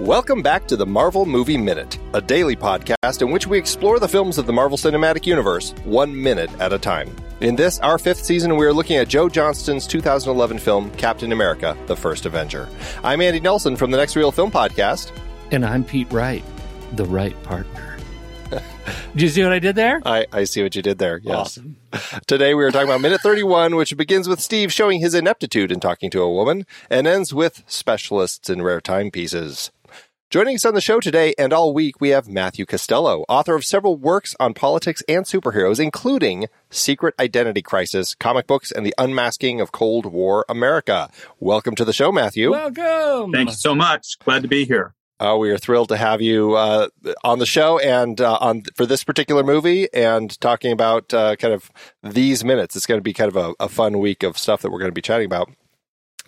Welcome 0.00 0.40
back 0.40 0.66
to 0.68 0.78
the 0.78 0.86
Marvel 0.86 1.26
Movie 1.26 1.58
Minute, 1.58 1.98
a 2.14 2.22
daily 2.22 2.56
podcast 2.56 3.20
in 3.20 3.30
which 3.30 3.46
we 3.46 3.58
explore 3.58 3.98
the 3.98 4.08
films 4.08 4.38
of 4.38 4.46
the 4.46 4.52
Marvel 4.52 4.78
Cinematic 4.78 5.26
Universe 5.26 5.74
one 5.84 6.18
minute 6.22 6.50
at 6.58 6.72
a 6.72 6.78
time. 6.78 7.14
In 7.42 7.54
this, 7.54 7.78
our 7.80 7.98
fifth 7.98 8.24
season, 8.24 8.56
we 8.56 8.64
are 8.64 8.72
looking 8.72 8.96
at 8.96 9.08
Joe 9.08 9.28
Johnston's 9.28 9.86
2011 9.86 10.58
film, 10.58 10.90
Captain 10.92 11.32
America 11.32 11.76
The 11.86 11.94
First 11.94 12.24
Avenger. 12.24 12.66
I'm 13.04 13.20
Andy 13.20 13.40
Nelson 13.40 13.76
from 13.76 13.90
the 13.90 13.98
Next 13.98 14.16
Reel 14.16 14.32
Film 14.32 14.50
Podcast. 14.50 15.12
And 15.50 15.66
I'm 15.66 15.84
Pete 15.84 16.10
Wright, 16.10 16.42
the 16.92 17.04
right 17.04 17.40
partner. 17.42 17.98
Do 19.14 19.22
you 19.22 19.28
see 19.28 19.42
what 19.42 19.52
I 19.52 19.58
did 19.58 19.76
there? 19.76 20.00
I, 20.06 20.24
I 20.32 20.44
see 20.44 20.62
what 20.62 20.74
you 20.74 20.80
did 20.80 20.96
there. 20.96 21.20
Yes. 21.22 21.36
Awesome. 21.36 21.76
Today 22.26 22.54
we 22.54 22.64
are 22.64 22.70
talking 22.70 22.88
about 22.88 23.02
minute 23.02 23.20
31, 23.20 23.76
which 23.76 23.94
begins 23.98 24.28
with 24.28 24.40
Steve 24.40 24.72
showing 24.72 25.00
his 25.00 25.14
ineptitude 25.14 25.70
in 25.70 25.78
talking 25.78 26.10
to 26.10 26.22
a 26.22 26.32
woman 26.32 26.64
and 26.88 27.06
ends 27.06 27.34
with 27.34 27.62
specialists 27.66 28.48
in 28.48 28.62
rare 28.62 28.80
timepieces. 28.80 29.70
Joining 30.30 30.54
us 30.54 30.64
on 30.64 30.74
the 30.74 30.80
show 30.80 31.00
today 31.00 31.34
and 31.38 31.52
all 31.52 31.74
week, 31.74 32.00
we 32.00 32.10
have 32.10 32.28
Matthew 32.28 32.64
Costello, 32.64 33.24
author 33.28 33.56
of 33.56 33.64
several 33.64 33.96
works 33.96 34.36
on 34.38 34.54
politics 34.54 35.02
and 35.08 35.24
superheroes, 35.24 35.80
including 35.80 36.46
Secret 36.70 37.16
Identity 37.18 37.62
Crisis, 37.62 38.14
comic 38.14 38.46
books, 38.46 38.70
and 38.70 38.86
the 38.86 38.94
unmasking 38.96 39.60
of 39.60 39.72
Cold 39.72 40.06
War 40.06 40.44
America. 40.48 41.10
Welcome 41.40 41.74
to 41.74 41.84
the 41.84 41.92
show, 41.92 42.12
Matthew. 42.12 42.52
Welcome. 42.52 43.32
Thank 43.32 43.48
you 43.48 43.56
so 43.56 43.74
much. 43.74 44.20
Glad 44.20 44.42
to 44.42 44.48
be 44.48 44.64
here. 44.64 44.94
Uh, 45.18 45.36
we 45.36 45.50
are 45.50 45.58
thrilled 45.58 45.88
to 45.88 45.96
have 45.96 46.22
you 46.22 46.54
uh, 46.54 46.86
on 47.24 47.40
the 47.40 47.44
show 47.44 47.80
and 47.80 48.20
uh, 48.20 48.38
on 48.40 48.62
for 48.76 48.86
this 48.86 49.02
particular 49.02 49.42
movie 49.42 49.92
and 49.92 50.40
talking 50.40 50.70
about 50.70 51.12
uh, 51.12 51.34
kind 51.34 51.52
of 51.52 51.72
these 52.04 52.44
minutes. 52.44 52.76
It's 52.76 52.86
going 52.86 53.00
to 53.00 53.02
be 53.02 53.12
kind 53.12 53.34
of 53.34 53.36
a, 53.36 53.64
a 53.64 53.68
fun 53.68 53.98
week 53.98 54.22
of 54.22 54.38
stuff 54.38 54.62
that 54.62 54.70
we're 54.70 54.78
going 54.78 54.92
to 54.92 54.94
be 54.94 55.02
chatting 55.02 55.26
about. 55.26 55.50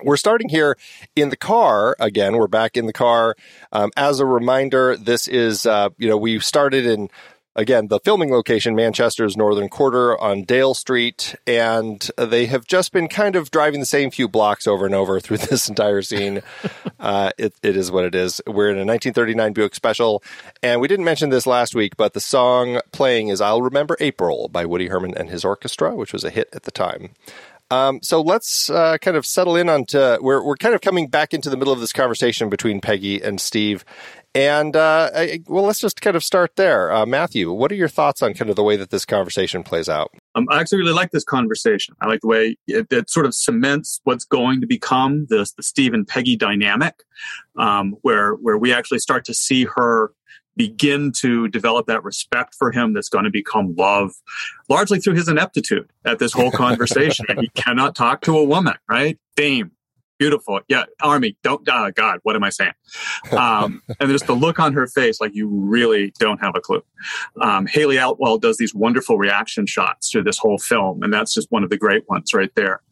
We're 0.02 0.16
starting 0.16 0.48
here 0.48 0.76
in 1.14 1.28
the 1.28 1.36
car 1.36 1.96
again. 1.98 2.36
We're 2.36 2.48
back 2.48 2.76
in 2.76 2.86
the 2.86 2.92
car. 2.92 3.36
Um, 3.72 3.90
as 3.96 4.20
a 4.20 4.26
reminder, 4.26 4.96
this 4.96 5.28
is, 5.28 5.66
uh, 5.66 5.90
you 5.98 6.08
know, 6.08 6.16
we 6.16 6.38
started 6.40 6.86
in, 6.86 7.08
again, 7.54 7.88
the 7.88 8.00
filming 8.00 8.30
location, 8.30 8.74
Manchester's 8.74 9.36
Northern 9.36 9.68
Quarter 9.68 10.18
on 10.20 10.44
Dale 10.44 10.74
Street, 10.74 11.34
and 11.46 12.10
they 12.16 12.46
have 12.46 12.66
just 12.66 12.92
been 12.92 13.08
kind 13.08 13.36
of 13.36 13.50
driving 13.50 13.80
the 13.80 13.86
same 13.86 14.10
few 14.10 14.28
blocks 14.28 14.66
over 14.66 14.86
and 14.86 14.94
over 14.94 15.20
through 15.20 15.38
this 15.38 15.68
entire 15.68 16.02
scene. 16.02 16.42
uh, 17.00 17.30
it, 17.38 17.54
it 17.62 17.76
is 17.76 17.90
what 17.90 18.04
it 18.04 18.14
is. 18.14 18.40
We're 18.46 18.70
in 18.70 18.76
a 18.76 18.86
1939 18.86 19.52
Buick 19.52 19.74
Special, 19.74 20.22
and 20.62 20.80
we 20.80 20.88
didn't 20.88 21.04
mention 21.04 21.30
this 21.30 21.46
last 21.46 21.74
week, 21.74 21.96
but 21.96 22.14
the 22.14 22.20
song 22.20 22.80
playing 22.92 23.28
is 23.28 23.40
I'll 23.40 23.62
Remember 23.62 23.96
April 24.00 24.48
by 24.48 24.64
Woody 24.64 24.88
Herman 24.88 25.14
and 25.16 25.30
his 25.30 25.44
orchestra, 25.44 25.94
which 25.94 26.12
was 26.12 26.24
a 26.24 26.30
hit 26.30 26.48
at 26.52 26.62
the 26.62 26.70
time. 26.70 27.10
Um, 27.72 28.00
so 28.02 28.20
let's 28.20 28.68
uh, 28.68 28.98
kind 28.98 29.16
of 29.16 29.24
settle 29.24 29.56
in 29.56 29.70
on 29.70 29.86
to 29.86 30.18
we're 30.20 30.44
we're 30.44 30.56
kind 30.56 30.74
of 30.74 30.82
coming 30.82 31.08
back 31.08 31.32
into 31.32 31.48
the 31.48 31.56
middle 31.56 31.72
of 31.72 31.80
this 31.80 31.92
conversation 31.92 32.50
between 32.50 32.82
Peggy 32.82 33.22
and 33.22 33.40
Steve, 33.40 33.82
and 34.34 34.76
uh, 34.76 35.08
I, 35.14 35.40
well, 35.46 35.64
let's 35.64 35.78
just 35.78 36.02
kind 36.02 36.14
of 36.14 36.22
start 36.22 36.56
there. 36.56 36.92
Uh, 36.92 37.06
Matthew, 37.06 37.50
what 37.50 37.72
are 37.72 37.74
your 37.74 37.88
thoughts 37.88 38.20
on 38.20 38.34
kind 38.34 38.50
of 38.50 38.56
the 38.56 38.62
way 38.62 38.76
that 38.76 38.90
this 38.90 39.06
conversation 39.06 39.62
plays 39.62 39.88
out? 39.88 40.10
Um, 40.34 40.46
I 40.50 40.60
actually 40.60 40.80
really 40.80 40.92
like 40.92 41.12
this 41.12 41.24
conversation. 41.24 41.94
I 42.02 42.08
like 42.08 42.20
the 42.20 42.26
way 42.26 42.56
it, 42.66 42.88
it 42.90 43.08
sort 43.08 43.24
of 43.24 43.34
cements 43.34 44.02
what's 44.04 44.26
going 44.26 44.60
to 44.60 44.66
become 44.66 45.26
the 45.30 45.50
the 45.56 45.62
Steve 45.62 45.94
and 45.94 46.06
Peggy 46.06 46.36
dynamic, 46.36 46.96
um, 47.56 47.96
where 48.02 48.34
where 48.34 48.58
we 48.58 48.74
actually 48.74 48.98
start 48.98 49.24
to 49.24 49.34
see 49.34 49.64
her 49.64 50.12
begin 50.56 51.12
to 51.12 51.48
develop 51.48 51.86
that 51.86 52.04
respect 52.04 52.54
for 52.54 52.70
him 52.72 52.92
that's 52.92 53.08
going 53.08 53.24
to 53.24 53.30
become 53.30 53.74
love 53.76 54.12
largely 54.68 55.00
through 55.00 55.14
his 55.14 55.28
ineptitude 55.28 55.88
at 56.04 56.18
this 56.18 56.32
whole 56.32 56.50
conversation. 56.52 57.26
he 57.40 57.48
cannot 57.54 57.94
talk 57.94 58.20
to 58.22 58.36
a 58.36 58.44
woman, 58.44 58.74
right? 58.88 59.18
Dame. 59.36 59.70
Beautiful. 60.22 60.60
Yeah. 60.68 60.84
Army. 61.02 61.36
Don't, 61.42 61.68
uh, 61.68 61.90
God, 61.90 62.20
what 62.22 62.36
am 62.36 62.44
I 62.44 62.50
saying? 62.50 62.74
Um, 63.32 63.82
and 64.00 64.08
just 64.08 64.28
the 64.28 64.34
look 64.34 64.60
on 64.60 64.72
her 64.72 64.86
face, 64.86 65.20
like 65.20 65.34
you 65.34 65.48
really 65.48 66.12
don't 66.20 66.38
have 66.38 66.54
a 66.54 66.60
clue. 66.60 66.80
Um, 67.40 67.66
Hayley 67.66 67.96
Atwell 67.96 68.38
does 68.38 68.56
these 68.56 68.72
wonderful 68.72 69.18
reaction 69.18 69.66
shots 69.66 70.12
through 70.12 70.22
this 70.22 70.38
whole 70.38 70.58
film. 70.58 71.02
And 71.02 71.12
that's 71.12 71.34
just 71.34 71.50
one 71.50 71.64
of 71.64 71.70
the 71.70 71.76
great 71.76 72.08
ones 72.08 72.32
right 72.32 72.54
there. 72.54 72.82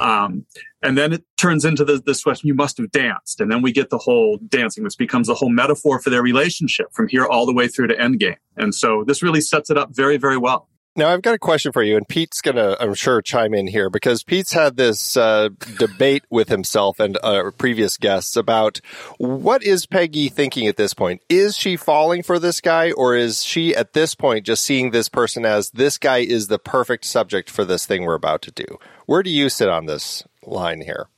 Um, 0.00 0.44
and 0.82 0.98
then 0.98 1.12
it 1.12 1.22
turns 1.36 1.64
into 1.64 1.84
the, 1.84 2.02
this 2.04 2.24
question, 2.24 2.48
you 2.48 2.54
must 2.54 2.78
have 2.78 2.90
danced. 2.90 3.40
And 3.40 3.48
then 3.48 3.62
we 3.62 3.70
get 3.70 3.90
the 3.90 3.98
whole 3.98 4.38
dancing. 4.48 4.82
This 4.82 4.96
becomes 4.96 5.28
a 5.28 5.34
whole 5.34 5.50
metaphor 5.50 6.00
for 6.00 6.10
their 6.10 6.22
relationship 6.22 6.88
from 6.92 7.06
here 7.06 7.26
all 7.26 7.46
the 7.46 7.54
way 7.54 7.68
through 7.68 7.86
to 7.86 7.94
Endgame. 7.94 8.38
And 8.56 8.74
so 8.74 9.04
this 9.06 9.22
really 9.22 9.40
sets 9.40 9.70
it 9.70 9.78
up 9.78 9.94
very, 9.94 10.16
very 10.16 10.36
well. 10.36 10.68
Now, 10.94 11.08
I've 11.08 11.22
got 11.22 11.34
a 11.34 11.38
question 11.38 11.72
for 11.72 11.82
you, 11.82 11.96
and 11.96 12.06
Pete's 12.06 12.42
going 12.42 12.56
to, 12.56 12.76
I'm 12.78 12.92
sure, 12.92 13.22
chime 13.22 13.54
in 13.54 13.66
here 13.66 13.88
because 13.88 14.22
Pete's 14.22 14.52
had 14.52 14.76
this 14.76 15.16
uh, 15.16 15.48
debate 15.78 16.24
with 16.28 16.50
himself 16.50 17.00
and 17.00 17.16
uh, 17.22 17.50
previous 17.56 17.96
guests 17.96 18.36
about 18.36 18.78
what 19.16 19.62
is 19.62 19.86
Peggy 19.86 20.28
thinking 20.28 20.66
at 20.66 20.76
this 20.76 20.92
point? 20.92 21.22
Is 21.30 21.56
she 21.56 21.78
falling 21.78 22.22
for 22.22 22.38
this 22.38 22.60
guy, 22.60 22.92
or 22.92 23.16
is 23.16 23.42
she 23.42 23.74
at 23.74 23.94
this 23.94 24.14
point 24.14 24.44
just 24.44 24.64
seeing 24.64 24.90
this 24.90 25.08
person 25.08 25.46
as 25.46 25.70
this 25.70 25.96
guy 25.96 26.18
is 26.18 26.48
the 26.48 26.58
perfect 26.58 27.06
subject 27.06 27.48
for 27.48 27.64
this 27.64 27.86
thing 27.86 28.04
we're 28.04 28.12
about 28.12 28.42
to 28.42 28.50
do? 28.50 28.78
Where 29.06 29.22
do 29.22 29.30
you 29.30 29.48
sit 29.48 29.70
on 29.70 29.86
this 29.86 30.24
line 30.44 30.82
here? 30.82 31.08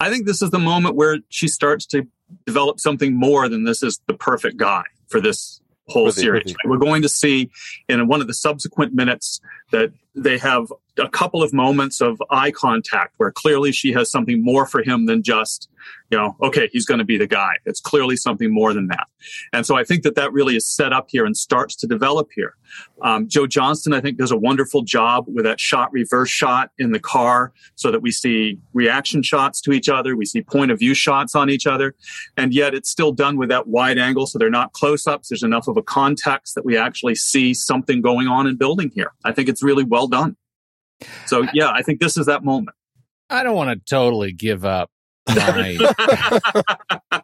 I 0.00 0.10
think 0.10 0.26
this 0.26 0.42
is 0.42 0.50
the 0.50 0.58
moment 0.58 0.96
where 0.96 1.18
she 1.28 1.46
starts 1.46 1.86
to 1.86 2.04
develop 2.46 2.80
something 2.80 3.14
more 3.14 3.48
than 3.48 3.62
this 3.62 3.84
is 3.84 4.00
the 4.08 4.14
perfect 4.14 4.56
guy 4.56 4.82
for 5.06 5.20
this 5.20 5.60
whole 5.90 6.10
series. 6.10 6.54
We're 6.64 6.78
going 6.78 7.02
to 7.02 7.08
see 7.08 7.50
in 7.88 8.06
one 8.08 8.20
of 8.20 8.26
the 8.26 8.34
subsequent 8.34 8.94
minutes 8.94 9.40
that 9.70 9.92
they 10.14 10.38
have 10.38 10.72
a 10.98 11.08
couple 11.08 11.42
of 11.42 11.52
moments 11.52 12.00
of 12.00 12.22
eye 12.30 12.50
contact 12.50 13.14
where 13.18 13.30
clearly 13.30 13.72
she 13.72 13.92
has 13.92 14.10
something 14.10 14.42
more 14.42 14.66
for 14.66 14.82
him 14.82 15.06
than 15.06 15.22
just, 15.22 15.68
you 16.10 16.18
know, 16.18 16.36
okay, 16.42 16.68
he's 16.72 16.86
going 16.86 16.98
to 16.98 17.04
be 17.04 17.16
the 17.16 17.26
guy. 17.26 17.54
It's 17.64 17.80
clearly 17.80 18.16
something 18.16 18.52
more 18.52 18.74
than 18.74 18.88
that. 18.88 19.06
And 19.52 19.64
so 19.64 19.76
I 19.76 19.84
think 19.84 20.02
that 20.02 20.14
that 20.16 20.32
really 20.32 20.56
is 20.56 20.66
set 20.68 20.92
up 20.92 21.08
here 21.10 21.24
and 21.24 21.36
starts 21.36 21.76
to 21.76 21.86
develop 21.86 22.28
here. 22.34 22.54
Um, 23.02 23.28
Joe 23.28 23.46
Johnston, 23.46 23.92
I 23.92 24.00
think, 24.00 24.18
does 24.18 24.30
a 24.30 24.36
wonderful 24.36 24.82
job 24.82 25.26
with 25.28 25.44
that 25.44 25.60
shot 25.60 25.92
reverse 25.92 26.30
shot 26.30 26.70
in 26.78 26.92
the 26.92 26.98
car 26.98 27.52
so 27.76 27.90
that 27.90 28.02
we 28.02 28.10
see 28.10 28.58
reaction 28.74 29.22
shots 29.22 29.60
to 29.62 29.72
each 29.72 29.88
other. 29.88 30.16
We 30.16 30.24
see 30.24 30.42
point 30.42 30.70
of 30.70 30.78
view 30.78 30.94
shots 30.94 31.34
on 31.34 31.50
each 31.50 31.66
other. 31.66 31.94
And 32.36 32.52
yet 32.52 32.74
it's 32.74 32.90
still 32.90 33.12
done 33.12 33.36
with 33.36 33.48
that 33.50 33.68
wide 33.68 33.98
angle. 33.98 34.26
So 34.26 34.38
they're 34.38 34.50
not 34.50 34.72
close 34.72 35.06
ups. 35.06 35.28
There's 35.28 35.42
enough 35.42 35.68
of 35.68 35.76
a 35.76 35.82
context 35.82 36.54
that 36.54 36.64
we 36.64 36.76
actually 36.76 37.14
see 37.14 37.54
something 37.54 38.00
going 38.00 38.28
on 38.28 38.46
in 38.46 38.56
building 38.56 38.90
here. 38.94 39.12
I 39.24 39.32
think 39.32 39.48
it's 39.48 39.62
really 39.62 39.84
well 39.84 40.08
done. 40.08 40.36
So 41.26 41.46
yeah, 41.54 41.70
I 41.70 41.82
think 41.82 42.00
this 42.00 42.16
is 42.16 42.26
that 42.26 42.44
moment. 42.44 42.76
I 43.30 43.42
don't 43.42 43.54
want 43.54 43.70
to 43.70 43.84
totally 43.88 44.32
give 44.32 44.64
up 44.64 44.90
my 45.28 45.76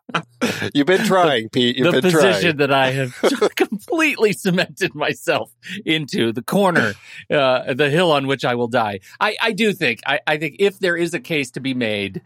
You've 0.75 0.87
been 0.87 1.05
trying, 1.05 1.49
Pete. 1.49 1.77
You've 1.77 1.93
the 1.93 2.03
been 2.03 2.13
position 2.13 2.41
trying. 2.41 2.57
that 2.59 2.73
I 2.73 2.91
have 2.93 3.15
completely 3.57 4.33
cemented 4.33 4.95
myself 4.95 5.51
into 5.85 6.33
the 6.33 6.43
corner, 6.43 6.95
uh, 7.31 7.75
the 7.75 7.91
hill 7.91 8.13
on 8.13 8.27
which 8.27 8.45
I 8.45 8.55
will 8.55 8.69
die. 8.69 9.01
I, 9.21 9.37
I 9.41 9.53
do 9.53 9.73
think 9.73 10.01
I, 10.07 10.21
I 10.27 10.39
think 10.39 10.57
if 10.59 10.79
there 10.79 10.97
is 10.97 11.15
a 11.15 11.21
case 11.21 11.51
to 11.53 11.61
be 11.61 11.75
made, 11.75 12.23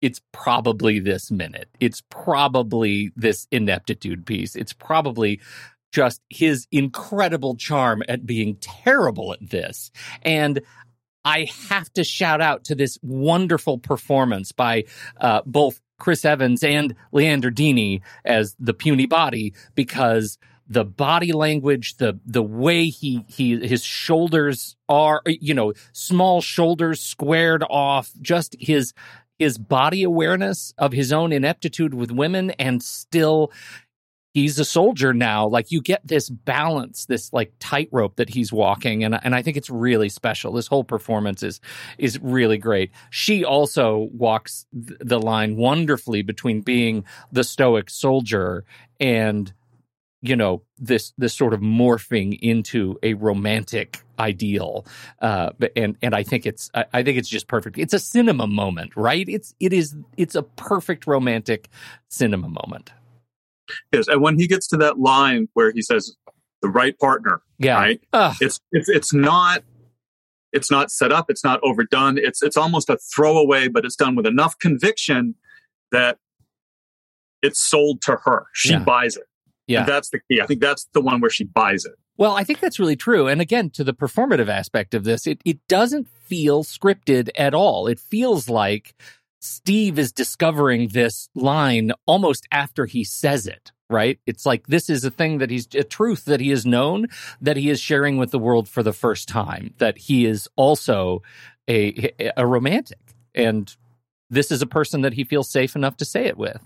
it's 0.00 0.20
probably 0.32 1.00
this 1.00 1.30
minute. 1.30 1.68
It's 1.80 2.02
probably 2.10 3.12
this 3.16 3.46
ineptitude 3.50 4.26
piece. 4.26 4.54
It's 4.54 4.72
probably 4.72 5.40
just 5.90 6.20
his 6.28 6.66
incredible 6.70 7.56
charm 7.56 8.02
at 8.08 8.26
being 8.26 8.56
terrible 8.56 9.32
at 9.32 9.50
this. 9.50 9.90
And 10.22 10.60
I 11.28 11.46
have 11.68 11.92
to 11.92 12.04
shout 12.04 12.40
out 12.40 12.64
to 12.64 12.74
this 12.74 12.98
wonderful 13.02 13.76
performance 13.76 14.50
by 14.50 14.84
uh, 15.20 15.42
both 15.44 15.78
Chris 15.98 16.24
Evans 16.24 16.64
and 16.64 16.94
Leander 17.12 17.50
Deeny 17.50 18.00
as 18.24 18.56
the 18.58 18.72
puny 18.72 19.04
body 19.04 19.52
because 19.74 20.38
the 20.66 20.86
body 20.86 21.32
language, 21.32 21.98
the 21.98 22.18
the 22.24 22.42
way 22.42 22.86
he 22.86 23.26
he 23.28 23.58
his 23.66 23.84
shoulders 23.84 24.76
are, 24.88 25.20
you 25.26 25.52
know, 25.52 25.74
small 25.92 26.40
shoulders 26.40 27.02
squared 27.02 27.62
off, 27.68 28.10
just 28.22 28.56
his 28.58 28.94
his 29.38 29.58
body 29.58 30.04
awareness 30.04 30.72
of 30.78 30.92
his 30.92 31.12
own 31.12 31.32
ineptitude 31.32 31.92
with 31.92 32.10
women 32.10 32.52
and 32.52 32.82
still 32.82 33.52
he's 34.40 34.58
a 34.58 34.64
soldier 34.64 35.12
now. 35.12 35.46
Like 35.46 35.70
you 35.70 35.80
get 35.80 36.06
this 36.06 36.28
balance, 36.28 37.06
this 37.06 37.32
like 37.32 37.52
tightrope 37.58 38.16
that 38.16 38.28
he's 38.28 38.52
walking, 38.52 39.04
and 39.04 39.18
and 39.22 39.34
I 39.34 39.42
think 39.42 39.56
it's 39.56 39.70
really 39.70 40.08
special. 40.08 40.52
This 40.52 40.66
whole 40.66 40.84
performance 40.84 41.42
is 41.42 41.60
is 41.98 42.18
really 42.20 42.58
great. 42.58 42.90
She 43.10 43.44
also 43.44 44.08
walks 44.12 44.66
the 44.72 45.20
line 45.20 45.56
wonderfully 45.56 46.22
between 46.22 46.60
being 46.60 47.04
the 47.32 47.44
stoic 47.44 47.90
soldier 47.90 48.64
and 49.00 49.52
you 50.20 50.34
know 50.34 50.62
this 50.78 51.12
this 51.16 51.34
sort 51.34 51.54
of 51.54 51.60
morphing 51.60 52.36
into 52.40 52.98
a 53.02 53.14
romantic 53.14 54.02
ideal 54.18 54.84
uh 55.20 55.50
and 55.76 55.96
and 56.02 56.12
i 56.12 56.24
think 56.24 56.44
it's 56.44 56.72
I, 56.74 56.86
I 56.92 57.02
think 57.04 57.18
it's 57.18 57.28
just 57.28 57.46
perfect 57.46 57.78
it's 57.78 57.94
a 57.94 58.00
cinema 58.00 58.48
moment 58.48 58.96
right 58.96 59.28
it's 59.28 59.54
it 59.60 59.72
is 59.72 59.94
it's 60.16 60.34
a 60.34 60.42
perfect 60.42 61.06
romantic 61.06 61.68
cinema 62.08 62.48
moment 62.48 62.90
Yes, 63.92 64.08
and 64.08 64.20
when 64.22 64.38
he 64.38 64.46
gets 64.46 64.66
to 64.68 64.76
that 64.78 64.98
line 64.98 65.48
where 65.54 65.70
he 65.72 65.82
says 65.82 66.16
the 66.62 66.68
right 66.68 66.98
partner, 66.98 67.40
yeah 67.58 67.74
right? 67.78 68.00
Ugh. 68.12 68.34
It's 68.40 68.60
it's 68.72 68.88
it's 68.88 69.12
not 69.14 69.62
it's 70.52 70.70
not 70.70 70.90
set 70.90 71.12
up, 71.12 71.26
it's 71.28 71.44
not 71.44 71.60
overdone. 71.62 72.18
It's 72.18 72.42
it's 72.42 72.56
almost 72.56 72.88
a 72.90 72.96
throwaway, 73.14 73.68
but 73.68 73.84
it's 73.84 73.96
done 73.96 74.14
with 74.16 74.26
enough 74.26 74.58
conviction 74.58 75.34
that 75.92 76.18
it's 77.42 77.60
sold 77.60 78.02
to 78.02 78.16
her. 78.24 78.46
She 78.54 78.70
Yeah. 78.70 78.80
buys 78.80 79.16
it. 79.16 79.24
Yeah. 79.66 79.80
And 79.80 79.88
that's 79.88 80.10
the 80.10 80.20
key. 80.30 80.40
I 80.40 80.46
think 80.46 80.60
that's 80.60 80.88
the 80.94 81.00
one 81.00 81.20
where 81.20 81.30
she 81.30 81.44
buys 81.44 81.84
it. 81.84 81.92
Well, 82.16 82.34
I 82.34 82.42
think 82.42 82.58
that's 82.58 82.80
really 82.80 82.96
true. 82.96 83.28
And 83.28 83.40
again, 83.40 83.70
to 83.70 83.84
the 83.84 83.94
performative 83.94 84.48
aspect 84.48 84.92
of 84.94 85.04
this, 85.04 85.26
it, 85.26 85.40
it 85.44 85.58
doesn't 85.68 86.08
feel 86.08 86.64
scripted 86.64 87.28
at 87.36 87.54
all. 87.54 87.86
It 87.86 88.00
feels 88.00 88.48
like 88.48 88.94
Steve 89.40 89.98
is 89.98 90.12
discovering 90.12 90.88
this 90.88 91.28
line 91.34 91.92
almost 92.06 92.46
after 92.50 92.86
he 92.86 93.04
says 93.04 93.46
it, 93.46 93.72
right? 93.88 94.18
It's 94.26 94.44
like 94.44 94.66
this 94.66 94.90
is 94.90 95.04
a 95.04 95.10
thing 95.10 95.38
that 95.38 95.50
he's 95.50 95.68
a 95.74 95.84
truth 95.84 96.24
that 96.24 96.40
he 96.40 96.50
has 96.50 96.66
known 96.66 97.06
that 97.40 97.56
he 97.56 97.70
is 97.70 97.80
sharing 97.80 98.16
with 98.16 98.30
the 98.30 98.38
world 98.38 98.68
for 98.68 98.82
the 98.82 98.92
first 98.92 99.28
time, 99.28 99.74
that 99.78 99.98
he 99.98 100.26
is 100.26 100.48
also 100.56 101.22
a, 101.68 102.10
a 102.36 102.46
romantic. 102.46 102.98
And 103.34 103.74
this 104.30 104.50
is 104.50 104.62
a 104.62 104.66
person 104.66 105.02
that 105.02 105.14
he 105.14 105.24
feels 105.24 105.50
safe 105.50 105.76
enough 105.76 105.96
to 105.98 106.04
say 106.04 106.26
it 106.26 106.36
with. 106.36 106.62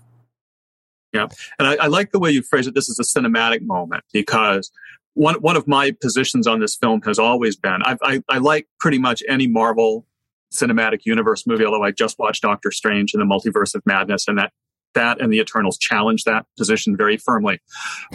Yeah. 1.13 1.27
And 1.59 1.67
I, 1.67 1.75
I 1.75 1.87
like 1.87 2.11
the 2.11 2.19
way 2.19 2.31
you 2.31 2.41
phrase 2.41 2.65
it. 2.65 2.73
This 2.73 2.89
is 2.89 2.99
a 2.99 3.19
cinematic 3.19 3.61
moment 3.61 4.03
because 4.11 4.71
one 5.13 5.35
one 5.35 5.55
of 5.55 5.67
my 5.67 5.91
positions 5.91 6.47
on 6.47 6.59
this 6.59 6.75
film 6.75 7.01
has 7.03 7.19
always 7.19 7.55
been 7.55 7.83
I, 7.83 7.97
I, 8.01 8.23
I 8.29 8.37
like 8.39 8.67
pretty 8.79 8.97
much 8.97 9.21
any 9.29 9.45
Marvel 9.45 10.07
cinematic 10.53 10.99
universe 11.05 11.45
movie. 11.47 11.65
Although 11.65 11.83
I 11.83 11.91
just 11.91 12.17
watched 12.19 12.43
Doctor 12.43 12.71
Strange 12.71 13.13
and 13.13 13.21
the 13.21 13.25
Multiverse 13.25 13.75
of 13.75 13.81
Madness, 13.85 14.27
and 14.27 14.37
that 14.37 14.51
that 14.93 15.19
and 15.19 15.33
the 15.33 15.39
Eternals 15.39 15.77
challenge 15.77 16.23
that 16.25 16.45
position 16.57 16.95
very 16.95 17.17
firmly. 17.17 17.59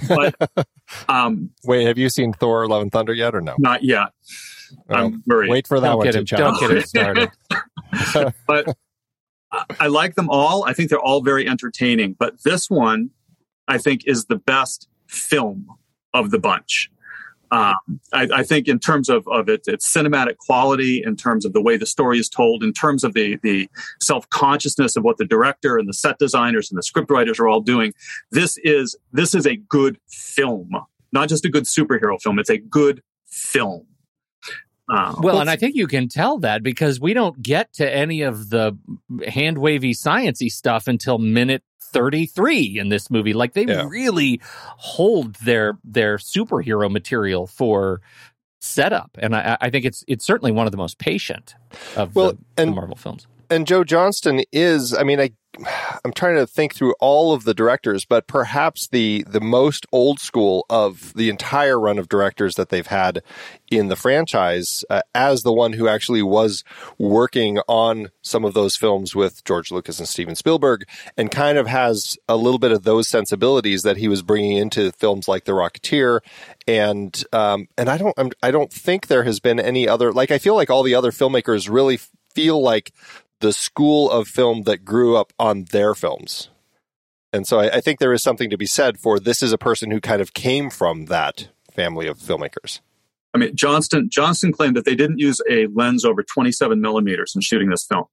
But 0.09 0.35
um, 1.09 1.51
Wait, 1.65 1.87
have 1.87 1.99
you 1.99 2.09
seen 2.09 2.33
Thor: 2.33 2.67
Love 2.69 2.83
and 2.83 2.93
Thunder 2.93 3.13
yet, 3.13 3.35
or 3.35 3.41
no? 3.41 3.55
not 3.59 3.83
yet. 3.83 4.09
Well, 4.89 5.07
I'm 5.07 5.23
worried. 5.27 5.51
wait 5.51 5.67
for 5.67 5.81
that 5.81 5.89
Don't 5.89 5.97
one 5.99 6.05
get 6.07 6.13
to 6.13 6.19
him, 6.19 6.25
challenge. 6.27 6.61
don't 6.61 6.69
get 6.71 6.79
him 6.79 6.87
started. 6.87 8.35
but 8.47 8.69
I- 8.69 8.75
I 9.81 9.87
like 9.87 10.15
them 10.15 10.29
all. 10.29 10.65
I 10.65 10.75
think 10.75 10.91
they're 10.91 11.01
all 11.01 11.23
very 11.23 11.49
entertaining. 11.49 12.17
But 12.19 12.43
this 12.45 12.69
one, 12.69 13.11
I 13.67 13.79
think, 13.79 14.03
is 14.07 14.27
the 14.27 14.37
best 14.37 14.89
film 15.07 15.67
of 16.13 16.31
the 16.31 16.39
bunch. 16.39 16.91
Um, 17.51 18.01
I, 18.13 18.29
I 18.35 18.43
think, 18.43 18.69
in 18.69 18.79
terms 18.79 19.09
of, 19.09 19.27
of 19.29 19.49
it, 19.49 19.63
its 19.67 19.91
cinematic 19.91 20.37
quality, 20.37 21.03
in 21.05 21.17
terms 21.17 21.45
of 21.45 21.53
the 21.53 21.63
way 21.63 21.77
the 21.77 21.87
story 21.87 22.19
is 22.19 22.29
told, 22.29 22.63
in 22.63 22.73
terms 22.73 23.05
of 23.05 23.15
the 23.15 23.39
the 23.43 23.69
self 24.01 24.29
consciousness 24.31 24.97
of 24.97 25.05
what 25.05 25.17
the 25.17 25.25
director 25.25 25.79
and 25.79 25.89
the 25.89 25.95
set 25.95 26.19
designers 26.19 26.71
and 26.71 26.79
the 26.79 26.83
script 26.83 27.11
writers 27.11 27.39
are 27.39 27.49
all 27.49 27.61
doing, 27.61 27.95
this 28.31 28.59
is 28.65 28.97
this 29.13 29.35
is 29.35 29.47
a 29.47 29.57
good 29.57 29.99
film, 30.09 30.71
not 31.13 31.29
just 31.29 31.45
a 31.45 31.49
good 31.49 31.65
superhero 31.65 32.21
film. 32.21 32.39
It's 32.39 32.51
a 32.51 32.59
good 32.59 33.03
film. 33.27 33.87
Uh, 34.91 35.15
Well, 35.19 35.41
and 35.41 35.51
I 35.51 35.57
think 35.57 35.75
you 35.75 35.87
can 35.87 36.09
tell 36.09 36.39
that 36.39 36.63
because 36.63 36.99
we 36.99 37.13
don't 37.13 37.43
get 37.43 37.73
to 37.75 37.95
any 37.95 38.23
of 38.23 38.51
the 38.51 38.77
hand 39.27 39.59
wavy 39.59 39.93
sciency 39.93 40.51
stuff 40.51 40.87
until 40.87 41.19
minute 41.19 41.63
33 41.93 42.79
in 42.79 42.89
this 42.89 43.11
movie. 43.11 43.33
Like 43.33 43.53
they 43.55 43.65
Yeah. 43.65 43.87
really 43.89 44.41
hold 44.45 45.35
their 45.37 45.79
their 45.85 46.17
superhero 46.19 46.91
material 46.91 47.47
for 47.47 48.01
setup. 48.61 49.17
And 49.21 49.35
I, 49.37 49.57
I 49.61 49.71
think 49.71 49.85
it's 49.85 50.05
it's 50.09 50.25
certainly 50.25 50.53
one 50.53 50.67
of 50.67 50.73
the 50.73 50.79
most 50.79 50.99
patient 50.99 51.55
of 51.97 52.15
Well, 52.15 52.33
the, 52.57 52.65
the 52.65 52.71
Marvel 52.73 52.97
films. 52.97 53.27
And 53.51 53.67
Joe 53.67 53.85
Johnston 53.85 54.43
is 54.53 54.95
I 54.95 55.03
mean 55.03 55.21
I 55.21 55.31
I'm 56.05 56.13
trying 56.13 56.37
to 56.37 56.47
think 56.47 56.75
through 56.75 56.95
all 57.01 57.33
of 57.33 57.45
the 57.45 57.55
directors 57.55 58.05
but 58.05 58.27
perhaps 58.27 58.89
the 58.89 59.25
the 59.29 59.41
most 59.41 59.87
old 59.93 60.21
school 60.21 60.67
of 60.71 61.13
the 61.15 61.29
entire 61.31 61.81
run 61.81 61.99
of 61.99 62.09
directors 62.09 62.55
that 62.55 62.69
they've 62.69 62.87
had 62.87 63.23
in 63.71 63.89
the 63.89 63.97
franchise 63.97 64.85
uh, 64.89 65.01
as 65.15 65.43
the 65.43 65.53
one 65.53 65.73
who 65.73 65.89
actually 65.89 66.23
was 66.23 66.63
working 66.99 67.59
on 67.67 68.11
some 68.23 68.45
of 68.45 68.55
those 68.55 68.77
films 68.77 69.15
with 69.15 69.43
George 69.45 69.73
Lucas 69.73 69.99
and 69.99 70.09
Steven 70.09 70.37
Spielberg 70.37 70.87
and 71.17 71.31
kind 71.31 71.59
of 71.59 71.67
has 71.67 72.17
a 72.29 72.37
little 72.37 72.59
bit 72.59 72.73
of 72.73 72.85
those 72.85 73.09
sensibilities 73.09 73.83
that 73.83 73.97
he 73.97 74.07
was 74.07 74.23
bringing 74.23 74.57
into 74.57 74.93
films 74.93 75.27
like 75.27 75.45
The 75.45 75.53
Rocketeer. 75.53 76.21
And 76.67 77.25
um 77.33 77.69
and 77.77 77.89
I 77.89 77.99
don't 77.99 78.15
I'm, 78.17 78.31
I 78.43 78.51
don't 78.51 78.73
think 78.73 79.07
there 79.07 79.25
has 79.25 79.41
been 79.41 79.59
any 79.59 79.89
other 79.89 80.13
like 80.13 80.31
I 80.31 80.39
feel 80.39 80.55
like 80.55 80.71
all 80.71 80.83
the 80.83 80.95
other 80.95 81.11
filmmakers 81.11 81.69
really 81.69 81.99
feel 82.35 82.63
like 82.63 82.93
the 83.41 83.53
school 83.53 84.11
of 84.11 84.29
film 84.29 84.63
that 84.63 84.85
grew 84.85 85.17
up 85.17 85.33
on 85.39 85.65
their 85.65 85.95
films. 85.95 86.51
And 87.33 87.47
so 87.47 87.61
I, 87.61 87.77
I 87.77 87.81
think 87.81 87.99
there 87.99 88.13
is 88.13 88.23
something 88.23 88.51
to 88.51 88.57
be 88.57 88.67
said 88.67 88.99
for 88.99 89.21
this 89.21 89.43
is 89.43 89.53
a 89.53 89.59
person 89.59 89.91
who 89.91 90.01
kind 90.01 90.21
of 90.21 90.33
came 90.33 90.71
from 90.71 91.07
that 91.07 91.49
family 91.73 92.07
of 92.07 92.19
filmmakers. 92.19 92.81
I 93.35 93.39
mean, 93.39 93.55
Johnston 93.55 94.09
Johnston 94.11 94.53
claimed 94.53 94.77
that 94.77 94.85
they 94.85 94.95
didn't 94.95 95.19
use 95.19 95.41
a 95.49 95.67
lens 95.67 96.05
over 96.05 96.23
27 96.23 96.81
millimeters 96.81 97.35
in 97.35 97.43
shooting 97.43 97.69
this 97.69 97.85
film, 97.85 98.05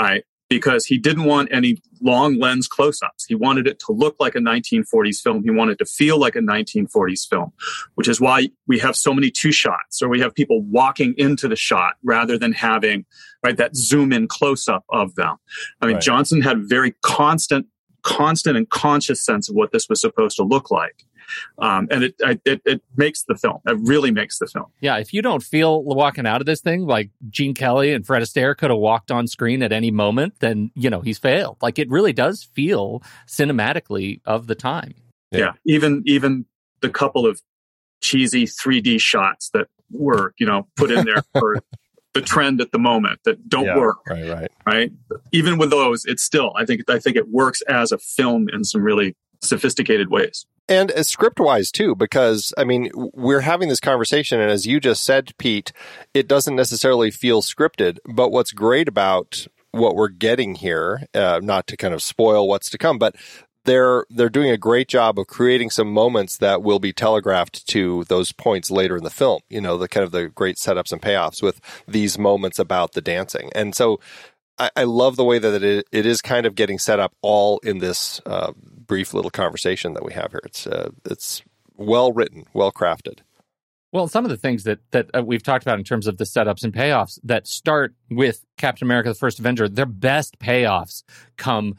right? 0.00 0.24
Because 0.48 0.86
he 0.86 0.96
didn't 0.96 1.24
want 1.24 1.50
any 1.52 1.82
long 2.00 2.38
lens 2.38 2.68
close-ups. 2.68 3.26
He 3.26 3.34
wanted 3.34 3.66
it 3.66 3.78
to 3.80 3.92
look 3.92 4.16
like 4.18 4.34
a 4.34 4.38
1940s 4.38 5.20
film. 5.20 5.42
He 5.42 5.50
wanted 5.50 5.78
to 5.78 5.84
feel 5.84 6.18
like 6.18 6.36
a 6.36 6.40
1940s 6.40 7.28
film, 7.28 7.52
which 7.96 8.08
is 8.08 8.20
why 8.20 8.48
we 8.66 8.78
have 8.78 8.96
so 8.96 9.12
many 9.12 9.30
two 9.30 9.52
shots, 9.52 10.00
or 10.00 10.08
we 10.08 10.20
have 10.20 10.34
people 10.34 10.62
walking 10.62 11.14
into 11.18 11.48
the 11.48 11.56
shot 11.56 11.94
rather 12.02 12.38
than 12.38 12.52
having 12.52 13.04
right 13.44 13.56
that 13.56 13.76
zoom 13.76 14.12
in 14.12 14.26
close-up 14.26 14.84
of 14.90 15.14
them. 15.16 15.36
I 15.80 15.86
mean, 15.86 15.96
Right. 15.96 16.02
Johnston 16.02 16.40
had 16.40 16.56
a 16.56 16.62
very 16.62 16.94
constant, 17.02 17.66
constant 18.02 18.56
and 18.56 18.68
conscious 18.70 19.24
sense 19.24 19.48
of 19.48 19.54
what 19.54 19.72
this 19.72 19.88
was 19.88 20.00
supposed 20.00 20.36
to 20.36 20.44
look 20.44 20.70
like. 20.70 21.04
Um, 21.58 21.88
and 21.90 22.04
it, 22.04 22.14
I- 22.24 22.40
it 22.44 22.62
it 22.64 22.82
makes 22.96 23.22
the 23.24 23.34
film. 23.34 23.58
It 23.66 23.78
really 23.80 24.10
makes 24.10 24.38
the 24.38 24.46
film. 24.46 24.66
Yeah, 24.80 24.96
if 24.98 25.12
you 25.12 25.22
don't 25.22 25.42
feel 25.42 25.82
walking 25.82 26.26
out 26.26 26.40
of 26.40 26.46
this 26.46 26.60
thing 26.60 26.86
like 26.86 27.10
Gene 27.30 27.54
Kelly 27.54 27.92
and 27.92 28.06
Fred 28.06 28.22
Astaire 28.22 28.56
could 28.56 28.70
have 28.70 28.78
walked 28.78 29.10
on 29.10 29.26
screen 29.26 29.62
at 29.62 29.72
any 29.72 29.90
moment, 29.90 30.34
then 30.40 30.70
you 30.74 30.90
know 30.90 31.00
he's 31.00 31.18
failed. 31.18 31.56
Like 31.62 31.78
it 31.78 31.88
really 31.90 32.12
does 32.12 32.44
feel 32.54 33.02
cinematically 33.26 34.20
of 34.24 34.46
the 34.46 34.54
time. 34.54 34.94
Yeah. 35.30 35.38
yeah. 35.38 35.52
even 35.64 36.02
even 36.06 36.46
the 36.80 36.88
couple 36.90 37.26
of 37.26 37.40
cheesy 38.00 38.44
3d 38.44 39.00
shots 39.00 39.50
that 39.50 39.66
were 39.90 40.32
you 40.38 40.46
know 40.46 40.66
put 40.76 40.90
in 40.90 41.04
there 41.04 41.22
for 41.38 41.56
the 42.14 42.20
trend 42.22 42.60
at 42.60 42.70
the 42.72 42.78
moment 42.78 43.18
that 43.24 43.48
don't 43.48 43.64
Yeah, 43.66 43.76
work 43.76 43.98
Right, 44.08 44.28
right. 44.30 44.50
right 44.66 44.92
even 45.32 45.58
with 45.58 45.70
those 45.70 46.04
it's 46.04 46.22
still 46.22 46.52
i 46.56 46.64
think 46.64 46.82
i 46.88 46.98
think 46.98 47.16
it 47.16 47.28
works 47.28 47.60
as 47.62 47.90
a 47.92 47.98
film 47.98 48.48
in 48.52 48.62
some 48.64 48.82
really 48.82 49.16
sophisticated 49.40 50.10
ways 50.10 50.46
And 50.68 50.92
script 51.06 51.40
wise 51.40 51.70
too, 51.70 51.94
because 51.94 52.52
I 52.58 52.64
mean, 52.64 52.90
we're 52.94 53.40
having 53.40 53.68
this 53.68 53.80
conversation, 53.80 54.40
and 54.40 54.50
as 54.50 54.66
you 54.66 54.80
just 54.80 55.04
said, 55.04 55.32
Pete, 55.38 55.72
it 56.12 56.28
doesn't 56.28 56.56
necessarily 56.56 57.10
feel 57.10 57.40
scripted. 57.40 57.98
But 58.06 58.30
what's 58.30 58.52
great 58.52 58.88
about 58.88 59.46
what 59.70 59.94
we're 59.94 60.08
getting 60.08 60.56
here, 60.56 61.06
uh, 61.14 61.40
not 61.42 61.66
to 61.68 61.76
kind 61.76 61.94
of 61.94 62.02
spoil 62.02 62.48
what's 62.48 62.70
to 62.70 62.78
come, 62.78 62.98
but 62.98 63.16
they're 63.64 64.06
they're 64.08 64.28
doing 64.28 64.50
a 64.50 64.56
great 64.56 64.88
job 64.88 65.18
of 65.18 65.26
creating 65.26 65.70
some 65.70 65.92
moments 65.92 66.38
that 66.38 66.62
will 66.62 66.78
be 66.78 66.92
telegraphed 66.92 67.66
to 67.68 68.04
those 68.04 68.32
points 68.32 68.70
later 68.70 68.96
in 68.96 69.04
the 69.04 69.10
film. 69.10 69.40
You 69.50 69.60
know, 69.60 69.76
the 69.76 69.88
kind 69.88 70.04
of 70.04 70.10
the 70.10 70.28
great 70.28 70.56
setups 70.56 70.92
and 70.92 71.02
payoffs 71.02 71.42
with 71.42 71.60
these 71.86 72.18
moments 72.18 72.58
about 72.58 72.92
the 72.92 73.00
dancing, 73.00 73.50
and 73.54 73.74
so. 73.74 74.00
I, 74.60 74.70
I 74.74 74.82
love 74.82 75.14
the 75.14 75.22
way 75.22 75.38
that 75.38 75.62
it, 75.62 75.86
it 75.92 76.04
is 76.04 76.20
kind 76.20 76.44
of 76.44 76.56
getting 76.56 76.80
set 76.80 76.98
up 76.98 77.14
all 77.22 77.58
in 77.58 77.78
this 77.78 78.20
uh, 78.26 78.52
brief 78.88 79.14
little 79.14 79.30
conversation 79.30 79.94
that 79.94 80.04
we 80.04 80.12
have 80.14 80.32
here. 80.32 80.40
It's 80.44 80.66
uh, 80.66 80.90
it's 81.04 81.42
well 81.76 82.12
written, 82.12 82.46
well 82.52 82.72
crafted. 82.72 83.20
Well, 83.92 84.08
some 84.08 84.24
of 84.24 84.30
the 84.30 84.36
things 84.36 84.64
that 84.64 84.80
that 84.90 85.10
uh, 85.14 85.22
we've 85.22 85.42
talked 85.42 85.64
about 85.64 85.78
in 85.78 85.84
terms 85.84 86.06
of 86.06 86.18
the 86.18 86.24
setups 86.24 86.64
and 86.64 86.72
payoffs 86.72 87.18
that 87.22 87.46
start 87.46 87.94
with 88.10 88.44
Captain 88.56 88.86
America: 88.86 89.10
The 89.10 89.14
First 89.14 89.38
Avenger, 89.38 89.68
their 89.68 89.86
best 89.86 90.38
payoffs 90.38 91.04
come 91.36 91.76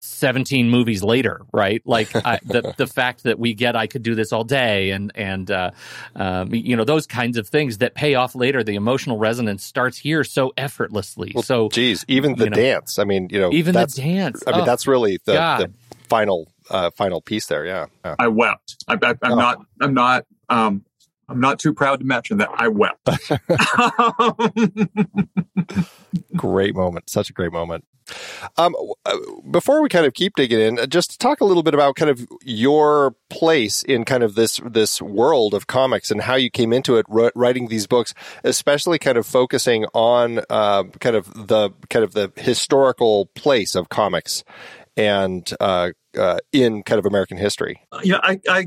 17 0.00 0.70
movies 0.70 1.02
later, 1.02 1.42
right? 1.52 1.82
Like 1.84 2.14
I, 2.14 2.40
the 2.44 2.74
the 2.76 2.86
fact 2.86 3.24
that 3.24 3.38
we 3.38 3.54
get 3.54 3.76
"I 3.76 3.86
could 3.86 4.02
do 4.02 4.14
this 4.14 4.32
all 4.32 4.44
day" 4.44 4.90
and 4.90 5.12
and 5.14 5.48
uh, 5.50 5.70
um, 6.14 6.52
you 6.52 6.76
know 6.76 6.84
those 6.84 7.06
kinds 7.06 7.36
of 7.36 7.48
things 7.48 7.78
that 7.78 7.94
pay 7.94 8.14
off 8.14 8.34
later. 8.34 8.64
The 8.64 8.74
emotional 8.74 9.18
resonance 9.18 9.64
starts 9.64 9.98
here 9.98 10.24
so 10.24 10.52
effortlessly. 10.56 11.32
Well, 11.34 11.44
so 11.44 11.68
Geez, 11.68 12.04
even 12.08 12.34
the 12.34 12.50
know, 12.50 12.56
dance. 12.56 12.98
I 12.98 13.04
mean, 13.04 13.28
you 13.30 13.40
know, 13.40 13.52
even 13.52 13.74
the 13.74 13.86
dance. 13.86 14.42
I 14.46 14.52
mean, 14.52 14.60
oh, 14.62 14.64
that's 14.64 14.86
really 14.86 15.18
the, 15.24 15.32
the. 15.32 15.70
Final 16.08 16.48
uh, 16.70 16.90
final 16.92 17.20
piece 17.20 17.46
there. 17.46 17.64
Yeah. 17.64 17.86
yeah. 18.04 18.14
i 18.18 18.28
wept 18.28 18.84
I, 18.88 18.94
i'm 19.02 19.16
Oh. 19.22 19.34
not 19.36 19.58
i'm 19.80 19.94
not 19.94 20.24
um 20.48 20.84
i'm 21.28 21.40
not 21.40 21.58
too 21.58 21.72
proud 21.74 22.00
to 22.00 22.04
mention 22.06 22.38
that 22.38 22.48
i 22.54 22.68
wept 22.68 23.06
great 26.36 26.74
moment 26.74 27.08
such 27.10 27.30
a 27.30 27.32
great 27.32 27.52
moment 27.52 27.84
um, 28.56 28.76
uh, 29.04 29.16
before 29.50 29.82
we 29.82 29.88
kind 29.88 30.06
of 30.06 30.14
keep 30.14 30.36
digging 30.36 30.60
in 30.60 30.78
uh, 30.78 30.86
just 30.86 31.20
talk 31.20 31.40
a 31.40 31.44
little 31.44 31.64
bit 31.64 31.74
about 31.74 31.96
kind 31.96 32.08
of 32.08 32.24
your 32.44 33.16
place 33.30 33.82
in 33.82 34.04
kind 34.04 34.22
of 34.22 34.36
this 34.36 34.60
this 34.64 35.02
world 35.02 35.54
of 35.54 35.66
comics 35.66 36.12
and 36.12 36.20
how 36.22 36.36
you 36.36 36.48
came 36.48 36.72
into 36.72 36.96
it 36.98 37.06
wr- 37.08 37.30
writing 37.34 37.66
these 37.66 37.88
books 37.88 38.14
especially 38.44 38.96
kind 39.00 39.18
of 39.18 39.26
focusing 39.26 39.86
on 39.92 40.40
uh, 40.50 40.84
kind 41.00 41.16
of 41.16 41.48
the 41.48 41.70
kind 41.90 42.04
of 42.04 42.12
the 42.14 42.30
historical 42.36 43.26
place 43.34 43.74
of 43.74 43.88
comics 43.88 44.44
and 44.96 45.52
uh, 45.60 45.90
uh, 46.18 46.38
in 46.52 46.82
kind 46.82 46.98
of 46.98 47.06
american 47.06 47.36
history 47.36 47.80
Yeah, 48.02 48.18
I, 48.22 48.40
I 48.48 48.66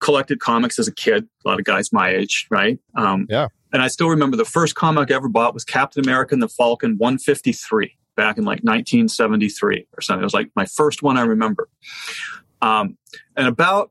collected 0.00 0.40
comics 0.40 0.78
as 0.78 0.88
a 0.88 0.94
kid. 0.94 1.26
A 1.44 1.48
lot 1.48 1.58
of 1.58 1.64
guys 1.64 1.92
my 1.92 2.10
age, 2.10 2.46
right? 2.50 2.78
Um, 2.94 3.26
Yeah. 3.28 3.48
And 3.72 3.82
I 3.82 3.88
still 3.88 4.08
remember 4.08 4.36
the 4.36 4.44
first 4.44 4.74
comic 4.74 5.10
I 5.10 5.14
ever 5.14 5.28
bought 5.28 5.52
was 5.52 5.64
Captain 5.64 6.02
America 6.02 6.34
and 6.34 6.42
the 6.42 6.48
Falcon 6.48 6.96
153. 6.98 7.96
back 8.16 8.38
in 8.38 8.44
like 8.44 8.60
1973 8.60 9.86
or 9.96 10.00
something. 10.00 10.22
It 10.22 10.24
was 10.24 10.32
like 10.32 10.50
my 10.56 10.64
first 10.64 11.02
one 11.02 11.18
I 11.18 11.22
remember. 11.22 11.68
Um, 12.62 12.96
and 13.36 13.46
about 13.46 13.90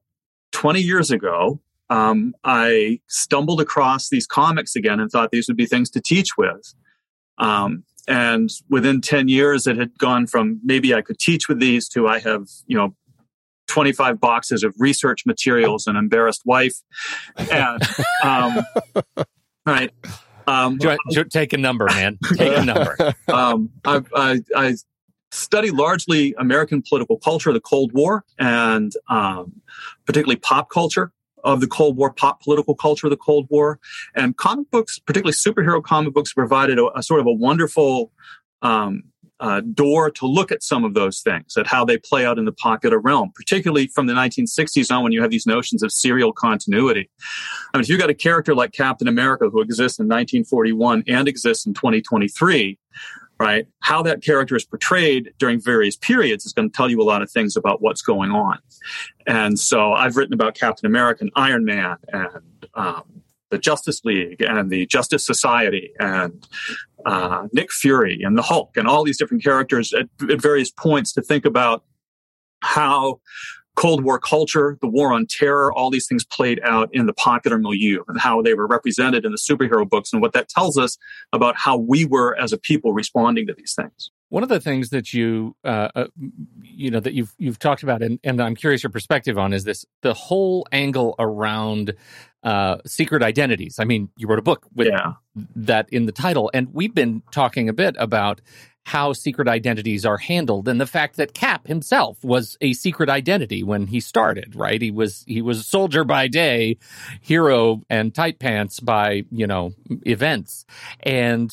20 0.53 0.81
years 0.81 1.11
ago, 1.11 1.59
um, 1.91 2.33
I 2.43 3.01
stumbled 3.07 3.61
across 3.61 4.09
these 4.09 4.25
comics 4.25 4.75
again 4.75 4.99
and 4.99 5.11
thought 5.11 5.29
these 5.29 5.47
would 5.47 5.57
be 5.57 5.67
things 5.67 5.91
to 5.91 6.01
teach 6.01 6.37
with. 6.37 6.73
Um, 7.37 7.83
and 8.07 8.49
within 8.69 9.01
10 9.01 9.27
years, 9.27 9.67
it 9.67 9.77
had 9.77 9.97
gone 9.97 10.27
from 10.27 10.59
maybe 10.63 10.93
I 10.93 11.01
could 11.01 11.19
teach 11.19 11.47
with 11.47 11.59
these 11.59 11.87
to 11.89 12.07
I 12.07 12.19
have, 12.19 12.47
you 12.67 12.77
know, 12.77 12.95
25 13.67 14.19
boxes 14.19 14.63
of 14.63 14.75
research 14.77 15.25
materials, 15.25 15.87
an 15.87 15.95
embarrassed 15.95 16.43
wife. 16.45 16.75
And, 17.51 17.81
um, 18.23 18.59
right. 19.65 19.91
Um, 20.47 20.77
take 21.31 21.53
a 21.53 21.57
number, 21.57 21.85
man. 21.85 22.19
Take 22.35 22.57
a 22.57 22.63
number. 22.63 22.95
um, 23.27 23.71
I, 23.83 24.01
I, 24.15 24.39
I 24.55 24.75
study 25.31 25.71
largely 25.71 26.35
American 26.37 26.83
political 26.87 27.17
culture, 27.17 27.51
the 27.51 27.59
Cold 27.59 27.91
War, 27.93 28.23
and 28.37 28.91
um, 29.09 29.61
particularly 30.05 30.37
pop 30.37 30.69
culture 30.69 31.11
of 31.45 31.61
the 31.61 31.67
Cold 31.67 31.95
War, 31.95 32.11
pop 32.11 32.41
political 32.41 32.75
culture 32.75 33.07
of 33.07 33.11
the 33.11 33.17
Cold 33.17 33.47
War. 33.49 33.79
And 34.15 34.35
comic 34.35 34.69
books, 34.71 34.99
particularly 34.99 35.33
superhero 35.33 35.81
comic 35.81 36.13
books, 36.13 36.33
provided 36.33 36.79
a, 36.79 36.97
a 36.97 37.03
sort 37.03 37.21
of 37.21 37.27
a 37.27 37.31
wonderful 37.31 38.11
um, 38.61 39.03
uh, 39.39 39.61
door 39.73 40.09
to 40.09 40.25
look 40.25 40.51
at 40.51 40.63
some 40.63 40.83
of 40.83 40.93
those 40.93 41.19
things, 41.21 41.57
at 41.57 41.67
how 41.67 41.83
they 41.85 41.97
play 41.97 42.25
out 42.25 42.39
in 42.39 42.45
the 42.45 42.51
popular 42.51 42.99
realm, 42.99 43.31
particularly 43.35 43.87
from 43.87 44.07
the 44.07 44.13
1960s 44.13 44.95
on 44.95 45.03
when 45.03 45.11
you 45.11 45.21
have 45.21 45.29
these 45.29 45.45
notions 45.45 45.83
of 45.83 45.91
serial 45.91 46.31
continuity. 46.31 47.09
I 47.73 47.77
mean, 47.77 47.83
if 47.83 47.89
you've 47.89 47.99
got 47.99 48.09
a 48.09 48.15
character 48.15 48.55
like 48.55 48.71
Captain 48.71 49.07
America 49.07 49.49
who 49.49 49.61
exists 49.61 49.99
in 49.99 50.05
1941 50.05 51.03
and 51.07 51.27
exists 51.27 51.65
in 51.65 51.73
2023, 51.73 52.79
right? 53.39 53.67
How 53.81 54.01
that 54.03 54.23
character 54.23 54.55
is 54.55 54.65
portrayed 54.65 55.33
during 55.37 55.59
various 55.59 55.95
periods 55.95 56.45
is 56.45 56.53
going 56.53 56.69
to 56.69 56.75
tell 56.75 56.89
you 56.89 57.01
a 57.01 57.03
lot 57.03 57.21
of 57.21 57.29
things 57.29 57.55
about 57.55 57.81
what's 57.81 58.01
going 58.01 58.31
on. 58.31 58.59
And 59.27 59.59
so 59.59 59.93
I've 59.93 60.15
written 60.15 60.33
about 60.33 60.55
Captain 60.55 60.85
America 60.87 61.23
and 61.23 61.31
Iron 61.35 61.65
Man 61.65 61.97
and 62.11 62.67
um, 62.75 63.23
the 63.51 63.57
Justice 63.57 64.01
League 64.03 64.41
and 64.41 64.69
the 64.69 64.85
Justice 64.85 65.25
Society 65.25 65.91
and 65.99 66.47
uh, 67.05 67.47
Nick 67.51 67.71
Fury 67.71 68.21
and 68.23 68.37
the 68.37 68.41
Hulk 68.41 68.75
and 68.77 68.87
all 68.87 69.03
these 69.03 69.17
different 69.17 69.43
characters 69.43 69.93
at, 69.93 70.07
at 70.29 70.41
various 70.41 70.71
points 70.71 71.13
to 71.13 71.21
think 71.21 71.45
about 71.45 71.83
how 72.61 73.19
Cold 73.75 74.03
War 74.03 74.19
culture, 74.19 74.77
the 74.81 74.87
war 74.87 75.13
on 75.13 75.25
terror, 75.25 75.71
all 75.73 75.89
these 75.89 76.07
things 76.07 76.23
played 76.23 76.59
out 76.63 76.89
in 76.93 77.05
the 77.05 77.13
popular 77.13 77.57
milieu 77.57 78.03
and 78.07 78.19
how 78.19 78.41
they 78.41 78.53
were 78.53 78.67
represented 78.67 79.25
in 79.25 79.31
the 79.31 79.37
superhero 79.37 79.87
books 79.87 80.13
and 80.13 80.21
what 80.21 80.33
that 80.33 80.49
tells 80.49 80.77
us 80.77 80.97
about 81.33 81.55
how 81.57 81.77
we 81.77 82.05
were 82.05 82.35
as 82.37 82.53
a 82.53 82.57
people 82.57 82.93
responding 82.93 83.45
to 83.47 83.53
these 83.53 83.73
things. 83.73 84.11
One 84.29 84.43
of 84.43 84.49
the 84.49 84.59
things 84.59 84.89
that 84.89 85.13
you, 85.13 85.55
uh, 85.63 85.89
uh, 85.95 86.07
you 86.63 86.89
know, 86.89 86.99
that 86.99 87.13
you've 87.13 87.33
you've 87.37 87.59
talked 87.59 87.83
about, 87.83 88.01
and, 88.01 88.19
and 88.23 88.41
I'm 88.41 88.55
curious 88.55 88.81
your 88.81 88.89
perspective 88.89 89.37
on, 89.37 89.53
is 89.53 89.65
this 89.65 89.85
the 90.01 90.13
whole 90.13 90.65
angle 90.71 91.15
around 91.19 91.93
uh, 92.43 92.77
secret 92.85 93.23
identities. 93.23 93.77
I 93.79 93.83
mean, 93.83 94.09
you 94.17 94.27
wrote 94.27 94.39
a 94.39 94.43
book 94.43 94.65
with 94.73 94.87
yeah. 94.87 95.13
that 95.55 95.89
in 95.91 96.05
the 96.05 96.11
title, 96.11 96.49
and 96.53 96.73
we've 96.73 96.93
been 96.93 97.21
talking 97.31 97.69
a 97.69 97.73
bit 97.73 97.95
about 97.99 98.41
how 98.85 99.13
secret 99.13 99.47
identities 99.47 100.05
are 100.05 100.17
handled 100.17 100.67
and 100.67 100.79
the 100.79 100.85
fact 100.85 101.17
that 101.17 101.33
Cap 101.33 101.67
himself 101.67 102.23
was 102.23 102.55
a 102.61 102.73
secret 102.73 103.09
identity 103.09 103.63
when 103.63 103.87
he 103.87 103.99
started, 103.99 104.55
right? 104.55 104.79
He 104.79 104.91
was 104.91 105.23
he 105.27 105.41
was 105.41 105.59
a 105.59 105.63
soldier 105.63 106.03
by 106.03 106.27
day, 106.27 106.77
hero 107.19 107.81
and 107.89 108.13
tight 108.13 108.37
pants 108.37 108.79
by, 108.79 109.23
you 109.31 109.47
know, 109.47 109.73
events. 110.05 110.65
And 111.01 111.51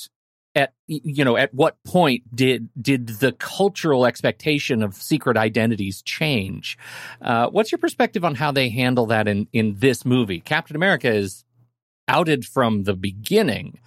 at 0.54 0.74
you 0.86 1.24
know, 1.24 1.38
at 1.38 1.54
what 1.54 1.82
point 1.84 2.22
did 2.36 2.68
did 2.80 3.08
the 3.08 3.32
cultural 3.32 4.04
expectation 4.04 4.82
of 4.82 4.94
secret 4.94 5.38
identities 5.38 6.02
change? 6.02 6.76
Uh, 7.22 7.48
what's 7.48 7.72
your 7.72 7.78
perspective 7.78 8.26
on 8.26 8.34
how 8.34 8.52
they 8.52 8.68
handle 8.68 9.06
that 9.06 9.26
in 9.26 9.48
in 9.54 9.76
this 9.78 10.04
movie? 10.04 10.40
Captain 10.40 10.76
America 10.76 11.10
is 11.10 11.46
outed 12.08 12.44
from 12.44 12.82
the 12.84 12.94
beginning, 12.94 13.78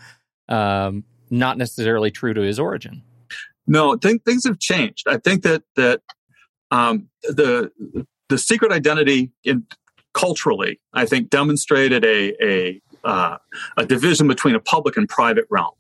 um, 0.50 1.04
not 1.30 1.60
necessarily 1.60 2.10
true 2.10 2.34
to 2.34 2.42
his 2.42 2.60
origin. 2.60 3.04
No, 3.68 3.96
th- 3.96 4.22
things 4.26 4.46
have 4.46 4.60
changed. 4.60 5.08
I 5.08 5.18
think 5.18 5.44
that 5.44 5.64
that 5.76 6.02
um, 6.72 7.10
the 7.24 7.72
the 8.30 8.38
secret 8.38 8.72
identity 8.72 9.32
in 9.44 9.66
culturally, 10.14 10.80
I 10.94 11.06
think, 11.06 11.30
demonstrated 11.30 12.06
a 12.06 12.34
a 12.44 12.82
uh, 13.04 13.38
a 13.78 13.86
division 13.86 14.28
between 14.28 14.56
a 14.56 14.60
public 14.60 14.98
and 14.98 15.08
private 15.08 15.46
realm. 15.50 15.74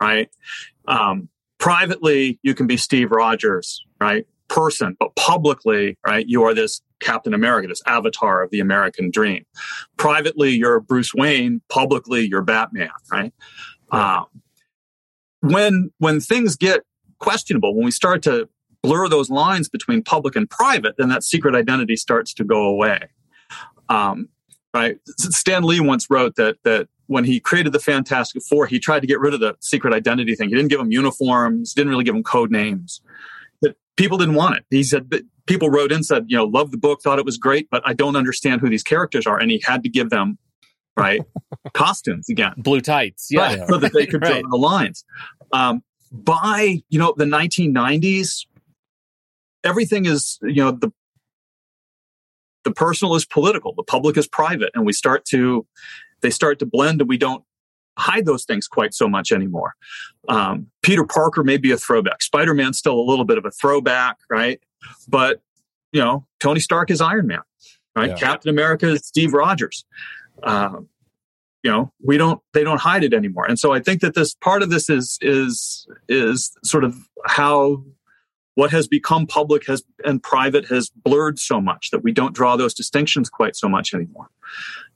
Right. 0.00 0.30
Um, 0.88 1.28
privately, 1.58 2.38
you 2.42 2.54
can 2.54 2.66
be 2.66 2.76
Steve 2.76 3.10
Rogers, 3.10 3.84
right? 4.00 4.26
Person, 4.48 4.96
but 4.98 5.14
publicly, 5.14 5.98
right? 6.06 6.26
You 6.26 6.42
are 6.44 6.54
this 6.54 6.80
Captain 7.00 7.34
America, 7.34 7.68
this 7.68 7.82
avatar 7.86 8.42
of 8.42 8.50
the 8.50 8.60
American 8.60 9.10
dream. 9.10 9.44
Privately, 9.96 10.50
you're 10.50 10.80
Bruce 10.80 11.14
Wayne. 11.14 11.60
Publicly, 11.68 12.26
you're 12.26 12.42
Batman, 12.42 12.90
right? 13.12 13.32
Um, 13.90 14.26
when 15.40 15.90
when 15.98 16.20
things 16.20 16.56
get 16.56 16.82
questionable. 17.20 17.74
When 17.74 17.84
we 17.84 17.90
start 17.90 18.22
to 18.22 18.48
blur 18.82 19.08
those 19.08 19.30
lines 19.30 19.68
between 19.68 20.02
public 20.02 20.36
and 20.36 20.48
private, 20.48 20.96
then 20.98 21.08
that 21.10 21.22
secret 21.22 21.54
identity 21.54 21.96
starts 21.96 22.34
to 22.34 22.44
go 22.44 22.64
away. 22.64 23.08
Um, 23.88 24.28
right? 24.74 24.98
Stan 25.18 25.64
Lee 25.64 25.80
once 25.80 26.08
wrote 26.10 26.36
that 26.36 26.56
that 26.64 26.88
when 27.06 27.24
he 27.24 27.40
created 27.40 27.72
the 27.72 27.80
Fantastic 27.80 28.42
Four, 28.48 28.66
he 28.66 28.78
tried 28.78 29.00
to 29.00 29.06
get 29.06 29.18
rid 29.18 29.34
of 29.34 29.40
the 29.40 29.56
secret 29.60 29.92
identity 29.92 30.34
thing. 30.36 30.48
He 30.48 30.54
didn't 30.54 30.68
give 30.68 30.78
them 30.78 30.92
uniforms, 30.92 31.74
didn't 31.74 31.90
really 31.90 32.04
give 32.04 32.14
them 32.14 32.22
code 32.22 32.50
names. 32.50 33.00
But 33.60 33.76
people 33.96 34.16
didn't 34.16 34.36
want 34.36 34.56
it. 34.56 34.64
He 34.70 34.84
said 34.84 35.10
people 35.46 35.70
wrote 35.70 35.90
in 35.90 36.04
said, 36.04 36.26
you 36.28 36.36
know, 36.36 36.44
love 36.44 36.70
the 36.70 36.78
book, 36.78 37.02
thought 37.02 37.18
it 37.18 37.24
was 37.24 37.36
great, 37.36 37.68
but 37.68 37.82
I 37.84 37.92
don't 37.92 38.14
understand 38.14 38.60
who 38.60 38.70
these 38.70 38.84
characters 38.84 39.26
are, 39.26 39.38
and 39.38 39.50
he 39.50 39.60
had 39.66 39.82
to 39.82 39.88
give 39.88 40.10
them 40.10 40.38
right 40.96 41.20
costumes 41.74 42.28
again, 42.28 42.54
blue 42.56 42.80
tights, 42.80 43.28
yeah, 43.30 43.40
right, 43.40 43.68
so 43.68 43.78
that 43.78 43.92
they 43.92 44.06
could 44.06 44.22
right. 44.22 44.40
draw 44.40 44.50
the 44.50 44.56
lines. 44.56 45.04
Um, 45.52 45.82
by 46.10 46.82
you 46.88 46.98
know 46.98 47.14
the 47.16 47.24
1990s 47.24 48.46
everything 49.64 50.06
is 50.06 50.38
you 50.42 50.62
know 50.62 50.72
the 50.72 50.92
the 52.64 52.72
personal 52.72 53.14
is 53.14 53.24
political 53.24 53.74
the 53.74 53.82
public 53.82 54.16
is 54.16 54.26
private 54.26 54.70
and 54.74 54.84
we 54.84 54.92
start 54.92 55.24
to 55.24 55.66
they 56.20 56.30
start 56.30 56.58
to 56.58 56.66
blend 56.66 57.00
and 57.00 57.08
we 57.08 57.16
don't 57.16 57.44
hide 57.98 58.24
those 58.24 58.44
things 58.44 58.66
quite 58.66 58.94
so 58.94 59.08
much 59.08 59.30
anymore. 59.30 59.74
Um, 60.28 60.68
peter 60.82 61.04
parker 61.04 61.44
may 61.44 61.58
be 61.58 61.70
a 61.70 61.76
throwback. 61.76 62.22
Spider-man's 62.22 62.78
still 62.78 62.98
a 62.98 63.06
little 63.06 63.24
bit 63.24 63.38
of 63.38 63.44
a 63.44 63.50
throwback 63.50 64.16
right? 64.28 64.60
But 65.08 65.40
you 65.92 66.00
know 66.00 66.26
tony 66.40 66.60
stark 66.60 66.90
is 66.90 67.00
iron 67.00 67.26
man 67.26 67.40
right? 67.94 68.10
Yeah. 68.10 68.16
captain 68.16 68.50
america 68.50 68.88
is 68.88 69.06
steve 69.06 69.32
rogers. 69.32 69.84
Um, 70.42 70.88
you 71.62 71.70
know 71.70 71.92
we 72.02 72.16
don't 72.16 72.40
they 72.52 72.64
don't 72.64 72.80
hide 72.80 73.04
it 73.04 73.12
anymore. 73.12 73.46
And 73.46 73.58
so 73.58 73.72
i 73.72 73.80
think 73.80 74.00
that 74.00 74.14
this 74.14 74.34
part 74.34 74.62
of 74.62 74.70
this 74.70 74.88
is 74.88 75.18
is 75.20 75.86
is 76.08 76.52
sort 76.64 76.84
of 76.84 76.96
how 77.26 77.82
what 78.54 78.70
has 78.70 78.88
become 78.88 79.26
public 79.26 79.66
has 79.66 79.82
and 80.04 80.22
private 80.22 80.66
has 80.66 80.90
blurred 80.90 81.38
so 81.38 81.60
much 81.60 81.90
that 81.90 82.02
we 82.02 82.12
don't 82.12 82.34
draw 82.34 82.56
those 82.56 82.74
distinctions 82.74 83.30
quite 83.30 83.56
so 83.56 83.68
much 83.68 83.94
anymore. 83.94 84.28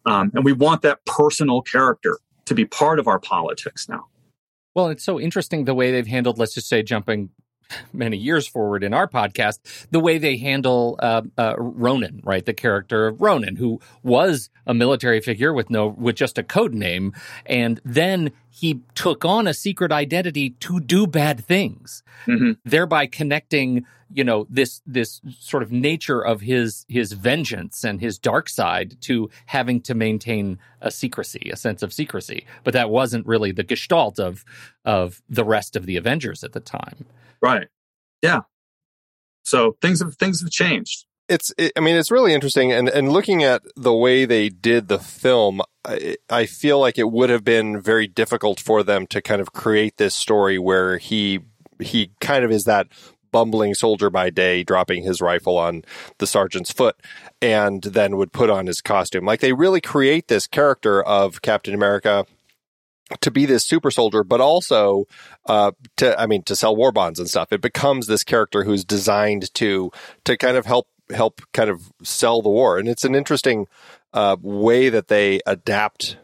Um, 0.07 0.33
and 0.35 0.45
we 0.45 0.53
want 0.53 0.83
that 0.83 1.05
personal 1.07 1.63
character 1.63 2.19
to 2.45 2.55
be 2.55 2.67
part 2.67 2.99
of 2.99 3.07
our 3.09 3.19
politics 3.19 3.89
now. 3.89 4.07
Well 4.75 4.89
it's 4.89 5.05
so 5.05 5.21
interesting 5.21 5.65
the 5.65 5.75
way 5.75 5.91
they've 5.93 6.07
handled 6.07 6.39
let's 6.39 6.55
just 6.55 6.69
say 6.69 6.83
jumping 6.83 7.31
many 7.93 8.17
years 8.17 8.47
forward 8.47 8.85
in 8.85 8.95
our 8.95 9.09
podcast, 9.09 9.59
the 9.91 10.01
way 10.01 10.19
they 10.19 10.37
handle 10.37 10.99
uh, 11.01 11.23
uh, 11.39 11.55
Ronin, 11.59 12.21
right? 12.25 12.45
The 12.45 12.55
character 12.55 13.07
of 13.07 13.21
Ronan, 13.21 13.57
who 13.57 13.81
was 14.03 14.51
a 14.67 14.75
military 14.75 15.21
figure 15.21 15.53
with 15.53 15.71
no, 15.71 15.89
with 15.89 16.17
just 16.17 16.39
a 16.39 16.43
code 16.43 16.75
name, 16.75 17.13
and 17.47 17.81
then 17.85 18.33
he 18.51 18.81
took 18.95 19.25
on 19.25 19.49
a 19.49 19.55
secret 19.55 19.91
identity 19.91 20.51
to 20.51 20.79
do 20.79 21.07
bad 21.07 21.45
things, 21.45 22.05
mm-hmm. 22.25 22.53
thereby 22.65 23.05
connecting, 23.07 23.85
you 24.13 24.23
know, 24.23 24.47
this 24.49 24.81
this 24.87 25.21
sort 25.41 25.63
of 25.63 25.73
nature 25.73 26.21
of 26.21 26.41
his 26.41 26.87
his 26.89 27.13
vengeance 27.13 27.83
and 27.83 28.01
his 28.01 28.17
dark 28.17 28.49
side 28.49 28.97
to 29.03 29.29
having 29.47 29.81
to 29.81 29.95
maintain 29.95 30.59
a 30.81 30.91
secrecy, 30.91 31.51
a 31.53 31.57
sense 31.57 31.83
of 31.83 31.93
secrecy. 31.93 32.47
But 32.63 32.75
that 32.75 32.91
wasn't 32.91 33.27
really 33.27 33.51
the 33.51 33.65
gestalt 33.65 34.21
of 34.21 34.45
of 34.85 35.21
the 35.29 35.45
rest 35.45 35.75
of 35.75 35.87
the 35.87 35.97
Avengers 35.97 36.45
at 36.45 36.53
the 36.53 36.61
time. 36.61 37.07
Right. 37.45 37.69
Yeah. 38.23 38.41
So 39.43 39.77
things 39.83 40.01
have 40.01 40.17
things 40.17 40.41
have 40.41 40.51
changed. 40.51 41.05
It's 41.29 41.53
it, 41.59 41.73
I 41.77 41.81
mean 41.81 41.97
it's 41.97 42.11
really 42.11 42.35
interesting 42.35 42.73
and 42.73 42.89
and 42.89 43.13
looking 43.13 43.43
at 43.45 43.63
the 43.77 43.95
way 43.95 44.25
they 44.25 44.49
did 44.49 44.89
the 44.89 44.99
film 44.99 45.63
I, 45.85 46.17
I 46.31 46.47
feel 46.47 46.81
like 46.81 46.99
it 46.99 47.11
would 47.11 47.31
have 47.31 47.45
been 47.45 47.81
very 47.81 48.07
difficult 48.07 48.61
for 48.61 48.83
them 48.83 49.07
to 49.09 49.21
kind 49.21 49.41
of 49.41 49.53
create 49.53 49.97
this 49.99 50.15
story 50.15 50.59
where 50.59 50.99
he 50.99 51.41
he 51.81 52.11
kind 52.21 52.45
of 52.45 52.51
is 52.51 52.65
that 52.65 52.89
bumbling 53.35 53.75
soldier 53.75 54.11
by 54.11 54.31
day, 54.31 54.63
dropping 54.63 55.03
his 55.03 55.21
rifle 55.21 55.59
on 55.59 55.83
the 56.19 56.27
sergeant's 56.27 56.71
foot, 56.71 56.95
and 57.43 57.83
then 57.83 58.17
would 58.17 58.33
put 58.33 58.49
on 58.49 58.69
his 58.69 58.81
costume. 58.81 59.25
Like 59.25 59.41
they 59.41 59.53
really 59.53 59.81
create 59.81 60.29
this 60.29 60.47
character 60.47 61.03
of 61.03 61.43
Captain 61.43 61.75
America 61.75 62.27
to 63.21 63.31
be 63.31 63.47
this 63.47 63.65
super 63.65 63.91
soldier, 63.91 64.25
but 64.25 64.41
also 64.41 65.05
uh, 65.47 65.73
to 65.97 66.19
I 66.19 66.27
mean 66.27 66.43
to 66.45 66.57
sell 66.57 66.75
war 66.75 66.93
bonds 66.93 67.19
and 67.19 67.29
stuff. 67.29 67.53
It 67.53 67.61
becomes 67.61 68.07
this 68.07 68.25
character 68.25 68.65
who's 68.65 68.85
designed 68.85 69.53
to 69.55 69.91
to 70.25 70.37
kind 70.37 70.57
of 70.57 70.67
help 70.67 70.89
help 71.11 71.43
kind 71.53 71.71
of 71.71 71.93
sell 72.03 72.43
the 72.43 72.49
war, 72.49 72.79
and 72.79 72.89
it's 72.89 73.05
an 73.05 73.15
interesting 73.15 73.67
uh, 74.13 74.37
way 74.41 74.89
that 74.89 75.09
they 75.09 75.41
adapt 75.47 76.19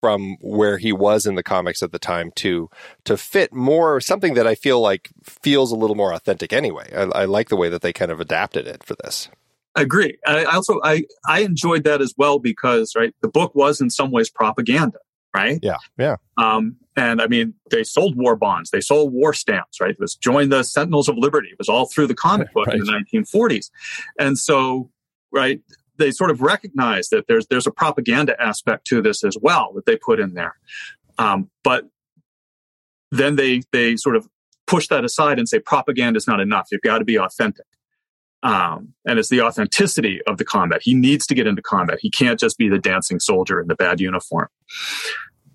from 0.00 0.36
where 0.40 0.78
he 0.78 0.92
was 0.92 1.26
in 1.26 1.36
the 1.36 1.44
comics 1.44 1.82
at 1.82 1.92
the 1.92 1.98
time 1.98 2.32
to 2.34 2.68
to 3.04 3.16
fit 3.16 3.52
more 3.52 4.00
something 4.00 4.34
that 4.34 4.46
I 4.46 4.54
feel 4.54 4.80
like 4.80 5.10
feels 5.22 5.70
a 5.70 5.76
little 5.76 5.96
more 5.96 6.12
authentic 6.12 6.52
anyway. 6.52 6.90
I, 6.94 7.22
I 7.22 7.24
like 7.26 7.50
the 7.50 7.56
way 7.56 7.68
that 7.68 7.82
they 7.82 7.92
kind 7.92 8.10
of 8.10 8.20
adapted 8.20 8.66
it 8.66 8.82
for 8.84 8.96
this. 9.04 9.28
I 9.74 9.82
agree. 9.82 10.18
I 10.26 10.44
also 10.44 10.80
I 10.82 11.04
I 11.26 11.40
enjoyed 11.40 11.84
that 11.84 12.00
as 12.00 12.14
well 12.16 12.38
because 12.38 12.94
right 12.96 13.14
the 13.20 13.28
book 13.28 13.54
was 13.54 13.80
in 13.80 13.90
some 13.90 14.10
ways 14.10 14.28
propaganda 14.28 14.98
right? 15.34 15.58
Yeah, 15.62 15.76
yeah. 15.98 16.16
Um, 16.36 16.76
and 16.96 17.22
I 17.22 17.26
mean, 17.26 17.54
they 17.70 17.84
sold 17.84 18.16
war 18.16 18.36
bonds, 18.36 18.70
they 18.70 18.80
sold 18.80 19.12
war 19.12 19.32
stamps, 19.32 19.80
right? 19.80 19.90
It 19.90 20.00
was 20.00 20.14
join 20.14 20.50
the 20.50 20.62
Sentinels 20.62 21.08
of 21.08 21.16
Liberty. 21.16 21.48
It 21.50 21.58
was 21.58 21.68
all 21.68 21.86
through 21.86 22.06
the 22.08 22.14
comic 22.14 22.52
book 22.54 22.66
right. 22.66 22.76
in 22.76 22.84
the 22.84 22.92
1940s, 22.92 23.70
and 24.18 24.38
so 24.38 24.90
right, 25.32 25.60
they 25.98 26.10
sort 26.10 26.30
of 26.30 26.42
recognize 26.42 27.08
that 27.08 27.26
there's 27.28 27.46
there's 27.46 27.66
a 27.66 27.72
propaganda 27.72 28.40
aspect 28.40 28.86
to 28.88 29.00
this 29.00 29.24
as 29.24 29.36
well 29.40 29.72
that 29.74 29.86
they 29.86 29.96
put 29.96 30.20
in 30.20 30.34
there, 30.34 30.56
um, 31.18 31.50
but 31.64 31.88
then 33.10 33.36
they 33.36 33.62
they 33.72 33.96
sort 33.96 34.16
of 34.16 34.28
push 34.66 34.88
that 34.88 35.04
aside 35.04 35.38
and 35.38 35.48
say 35.48 35.58
propaganda 35.58 36.16
is 36.16 36.26
not 36.26 36.40
enough. 36.40 36.68
You've 36.70 36.82
got 36.82 36.98
to 36.98 37.04
be 37.04 37.18
authentic. 37.18 37.66
Um, 38.42 38.92
and 39.06 39.18
it's 39.18 39.28
the 39.28 39.40
authenticity 39.40 40.20
of 40.26 40.38
the 40.38 40.44
combat. 40.44 40.80
He 40.82 40.94
needs 40.94 41.26
to 41.28 41.34
get 41.34 41.46
into 41.46 41.62
combat. 41.62 41.98
He 42.00 42.10
can't 42.10 42.40
just 42.40 42.58
be 42.58 42.68
the 42.68 42.78
dancing 42.78 43.20
soldier 43.20 43.60
in 43.60 43.68
the 43.68 43.76
bad 43.76 44.00
uniform. 44.00 44.48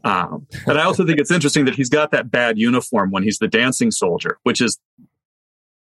Um, 0.04 0.48
and 0.66 0.78
I 0.78 0.84
also 0.84 1.06
think 1.06 1.20
it's 1.20 1.32
interesting 1.32 1.66
that 1.66 1.76
he's 1.76 1.90
got 1.90 2.12
that 2.12 2.32
bad 2.32 2.58
uniform 2.58 3.12
when 3.12 3.24
he's 3.24 3.40
the 3.40 3.48
dancing 3.48 3.92
soldier, 3.92 4.40
which 4.44 4.62
is 4.62 4.80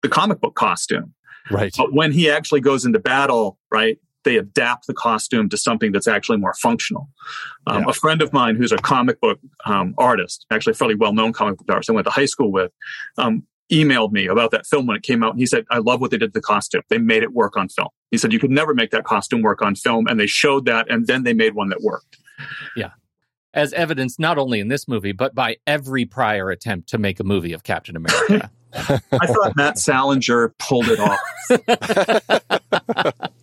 the 0.02 0.08
comic 0.08 0.40
book 0.40 0.54
costume. 0.54 1.12
Right. 1.50 1.74
But 1.76 1.92
when 1.92 2.12
he 2.12 2.30
actually 2.30 2.60
goes 2.60 2.84
into 2.84 2.98
battle, 2.98 3.58
right, 3.70 3.98
they 4.24 4.36
adapt 4.36 4.86
the 4.86 4.94
costume 4.94 5.48
to 5.50 5.56
something 5.56 5.92
that's 5.92 6.08
actually 6.08 6.38
more 6.38 6.54
functional. 6.54 7.08
Um, 7.66 7.82
yeah. 7.82 7.90
A 7.90 7.92
friend 7.92 8.22
of 8.22 8.32
mine 8.32 8.56
who's 8.56 8.72
a 8.72 8.78
comic 8.78 9.20
book 9.20 9.38
um, 9.64 9.94
artist, 9.98 10.46
actually 10.50 10.72
a 10.72 10.74
fairly 10.74 10.94
well 10.94 11.12
known 11.12 11.32
comic 11.32 11.58
book 11.58 11.66
artist 11.70 11.90
I 11.90 11.92
went 11.92 12.06
to 12.06 12.10
high 12.10 12.26
school 12.26 12.50
with, 12.50 12.72
um, 13.18 13.44
emailed 13.70 14.12
me 14.12 14.26
about 14.26 14.50
that 14.52 14.66
film 14.66 14.86
when 14.86 14.96
it 14.96 15.02
came 15.02 15.22
out 15.24 15.32
and 15.32 15.40
he 15.40 15.46
said 15.46 15.64
i 15.70 15.78
love 15.78 16.00
what 16.00 16.10
they 16.10 16.18
did 16.18 16.32
to 16.32 16.38
the 16.38 16.42
costume. 16.42 16.82
They 16.88 16.98
made 16.98 17.22
it 17.22 17.32
work 17.32 17.56
on 17.56 17.68
film. 17.68 17.88
He 18.10 18.18
said 18.18 18.32
you 18.32 18.38
could 18.38 18.50
never 18.50 18.74
make 18.74 18.90
that 18.92 19.04
costume 19.04 19.42
work 19.42 19.62
on 19.62 19.74
film 19.74 20.06
and 20.06 20.20
they 20.20 20.26
showed 20.26 20.66
that 20.66 20.90
and 20.90 21.06
then 21.06 21.24
they 21.24 21.32
made 21.32 21.54
one 21.54 21.68
that 21.70 21.82
worked. 21.82 22.18
Yeah. 22.76 22.90
As 23.54 23.72
evidence 23.72 24.18
not 24.18 24.38
only 24.38 24.60
in 24.60 24.68
this 24.68 24.86
movie 24.86 25.12
but 25.12 25.34
by 25.34 25.56
every 25.66 26.04
prior 26.04 26.50
attempt 26.50 26.88
to 26.90 26.98
make 26.98 27.18
a 27.18 27.24
movie 27.24 27.52
of 27.52 27.64
captain 27.64 27.96
america. 27.96 28.50
I 28.74 29.26
thought 29.26 29.56
matt 29.56 29.78
salinger 29.78 30.54
pulled 30.58 30.88
it 30.88 31.00
off 31.00 31.18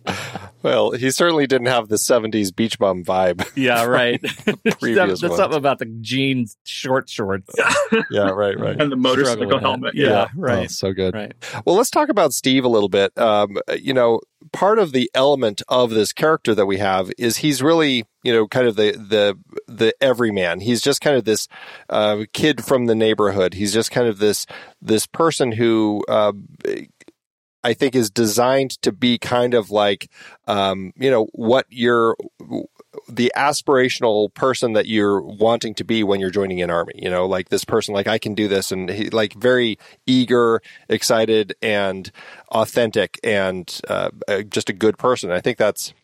Well, 0.64 0.92
he 0.92 1.10
certainly 1.10 1.46
didn't 1.46 1.66
have 1.66 1.88
the 1.88 1.96
'70s 1.96 2.54
beach 2.54 2.78
bum 2.78 3.04
vibe. 3.04 3.44
Yeah, 3.54 3.84
right. 3.84 4.20
There's 4.80 5.20
something 5.20 5.54
about 5.54 5.78
the 5.78 5.86
jeans 6.00 6.56
short 6.64 7.08
shorts. 7.08 7.54
yeah, 8.10 8.30
right, 8.30 8.58
right. 8.58 8.80
And 8.80 8.90
the 8.90 8.96
motorcycle 8.96 9.58
helmet. 9.58 9.94
Yeah, 9.94 10.08
yeah, 10.08 10.26
right. 10.34 10.64
Oh, 10.64 10.66
so 10.66 10.92
good. 10.92 11.14
Right. 11.14 11.34
Well, 11.64 11.76
let's 11.76 11.90
talk 11.90 12.08
about 12.08 12.32
Steve 12.32 12.64
a 12.64 12.68
little 12.68 12.88
bit. 12.88 13.16
Um, 13.18 13.58
you 13.78 13.92
know, 13.92 14.20
part 14.52 14.78
of 14.78 14.92
the 14.92 15.10
element 15.14 15.62
of 15.68 15.90
this 15.90 16.12
character 16.12 16.54
that 16.54 16.66
we 16.66 16.78
have 16.78 17.10
is 17.18 17.38
he's 17.38 17.62
really, 17.62 18.04
you 18.22 18.32
know, 18.32 18.48
kind 18.48 18.66
of 18.66 18.76
the 18.76 18.92
the 18.92 19.38
the 19.68 19.94
everyman. 20.00 20.60
He's 20.60 20.80
just 20.80 21.00
kind 21.00 21.16
of 21.16 21.24
this 21.24 21.46
uh, 21.90 22.24
kid 22.32 22.64
from 22.64 22.86
the 22.86 22.94
neighborhood. 22.94 23.54
He's 23.54 23.72
just 23.72 23.90
kind 23.90 24.08
of 24.08 24.18
this 24.18 24.46
this 24.80 25.06
person 25.06 25.52
who 25.52 26.04
uh, 26.08 26.32
I 27.64 27.72
think 27.72 27.94
is 27.94 28.10
designed 28.10 28.72
to 28.82 28.92
be 28.92 29.18
kind 29.18 29.54
of 29.54 29.70
like, 29.70 30.10
um, 30.46 30.92
you 30.96 31.10
know, 31.10 31.28
what 31.32 31.66
you're, 31.70 32.16
the 33.08 33.32
aspirational 33.34 34.32
person 34.34 34.74
that 34.74 34.86
you're 34.86 35.20
wanting 35.20 35.74
to 35.74 35.84
be 35.84 36.04
when 36.04 36.20
you're 36.20 36.30
joining 36.30 36.62
an 36.62 36.70
army. 36.70 36.92
You 36.96 37.10
know, 37.10 37.26
like 37.26 37.48
this 37.48 37.64
person, 37.64 37.94
like 37.94 38.06
I 38.06 38.18
can 38.18 38.34
do 38.34 38.48
this, 38.48 38.70
and 38.70 38.88
he, 38.90 39.10
like 39.10 39.32
very 39.34 39.78
eager, 40.06 40.60
excited, 40.88 41.54
and 41.62 42.12
authentic, 42.50 43.18
and 43.24 43.80
uh, 43.88 44.10
just 44.48 44.68
a 44.68 44.74
good 44.74 44.98
person. 44.98 45.30
I 45.30 45.40
think 45.40 45.58
that's 45.58 45.94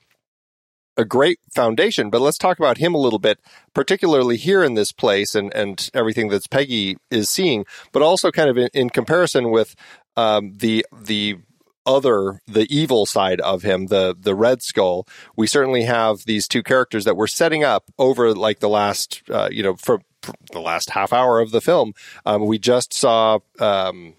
a 0.97 1.05
great 1.05 1.41
foundation. 1.55 2.11
But 2.11 2.21
let's 2.21 2.39
talk 2.39 2.59
about 2.59 2.79
him 2.79 2.95
a 2.95 2.99
little 2.99 3.19
bit, 3.19 3.39
particularly 3.75 4.37
here 4.37 4.63
in 4.65 4.75
this 4.75 4.93
place 4.93 5.35
and 5.35 5.55
and 5.55 5.91
everything 5.95 6.29
that 6.29 6.49
Peggy 6.51 6.97
is 7.11 7.29
seeing, 7.29 7.65
but 7.93 8.03
also 8.03 8.31
kind 8.31 8.51
of 8.51 8.57
in, 8.57 8.69
in 8.75 8.91
comparison 8.91 9.51
with 9.51 9.75
um, 10.17 10.57
the 10.57 10.87
the 10.93 11.39
other 11.87 12.41
the 12.47 12.67
evil 12.75 13.07
side 13.07 13.41
of 13.41 13.63
him 13.63 13.87
the 13.87 14.15
the 14.19 14.35
red 14.35 14.63
skull 14.63 15.07
we 15.37 15.47
certainly 15.47 15.83
have 15.83 16.25
these 16.27 16.47
two 16.47 16.63
characters 16.63 17.05
that 17.05 17.17
we're 17.17 17.27
setting 17.27 17.65
up 17.65 17.85
over 17.99 18.35
like 18.35 18.61
the 18.61 18.69
last 18.69 19.23
uh, 19.31 19.49
you 19.51 19.63
know 19.63 19.75
for, 19.77 20.01
for, 20.23 20.35
the 20.53 20.61
last 20.61 20.91
half 20.91 21.13
hour 21.13 21.41
of 21.41 21.51
the 21.51 21.61
film. 21.61 21.95
Um, 22.27 22.47
we 22.47 22.59
just 22.59 22.93
saw 22.93 23.39
um, 23.59 24.15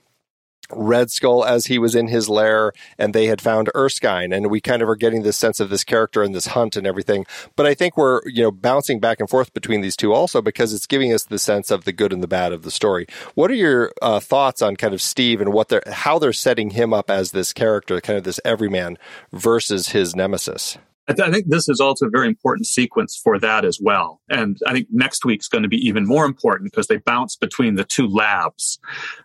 Red 0.73 1.11
Skull 1.11 1.43
as 1.43 1.65
he 1.65 1.77
was 1.77 1.95
in 1.95 2.07
his 2.07 2.29
lair, 2.29 2.73
and 2.97 3.13
they 3.13 3.27
had 3.27 3.41
found 3.41 3.69
Erskine, 3.75 4.33
and 4.33 4.49
we 4.49 4.61
kind 4.61 4.81
of 4.81 4.89
are 4.89 4.95
getting 4.95 5.23
this 5.23 5.37
sense 5.37 5.59
of 5.59 5.69
this 5.69 5.83
character 5.83 6.23
and 6.23 6.33
this 6.33 6.47
hunt 6.47 6.75
and 6.75 6.87
everything. 6.87 7.25
But 7.55 7.65
I 7.65 7.73
think 7.73 7.97
we're 7.97 8.21
you 8.25 8.43
know 8.43 8.51
bouncing 8.51 8.99
back 8.99 9.19
and 9.19 9.29
forth 9.29 9.53
between 9.53 9.81
these 9.81 9.95
two 9.95 10.13
also 10.13 10.41
because 10.41 10.73
it's 10.73 10.87
giving 10.87 11.13
us 11.13 11.23
the 11.23 11.39
sense 11.39 11.71
of 11.71 11.85
the 11.85 11.91
good 11.91 12.13
and 12.13 12.23
the 12.23 12.27
bad 12.27 12.53
of 12.53 12.63
the 12.63 12.71
story. 12.71 13.07
What 13.35 13.51
are 13.51 13.55
your 13.55 13.93
uh, 14.01 14.19
thoughts 14.19 14.61
on 14.61 14.75
kind 14.75 14.93
of 14.93 15.01
Steve 15.01 15.41
and 15.41 15.53
what 15.53 15.69
they're 15.69 15.83
how 15.87 16.19
they're 16.19 16.33
setting 16.33 16.71
him 16.71 16.93
up 16.93 17.09
as 17.09 17.31
this 17.31 17.53
character, 17.53 17.99
kind 18.01 18.17
of 18.17 18.23
this 18.23 18.39
everyman 18.45 18.97
versus 19.31 19.89
his 19.89 20.15
nemesis? 20.15 20.77
I, 21.07 21.13
th- 21.13 21.27
I, 21.27 21.31
think 21.31 21.47
this 21.49 21.67
is 21.67 21.79
also 21.79 22.05
a 22.05 22.09
very 22.09 22.27
important 22.27 22.67
sequence 22.67 23.19
for 23.21 23.39
that 23.39 23.65
as 23.65 23.79
well. 23.81 24.21
And 24.29 24.57
I 24.67 24.73
think 24.73 24.87
next 24.91 25.25
week's 25.25 25.47
going 25.47 25.63
to 25.63 25.69
be 25.69 25.77
even 25.77 26.05
more 26.05 26.25
important 26.25 26.71
because 26.71 26.87
they 26.87 26.97
bounce 26.97 27.35
between 27.35 27.75
the 27.75 27.83
two 27.83 28.07
labs 28.07 28.79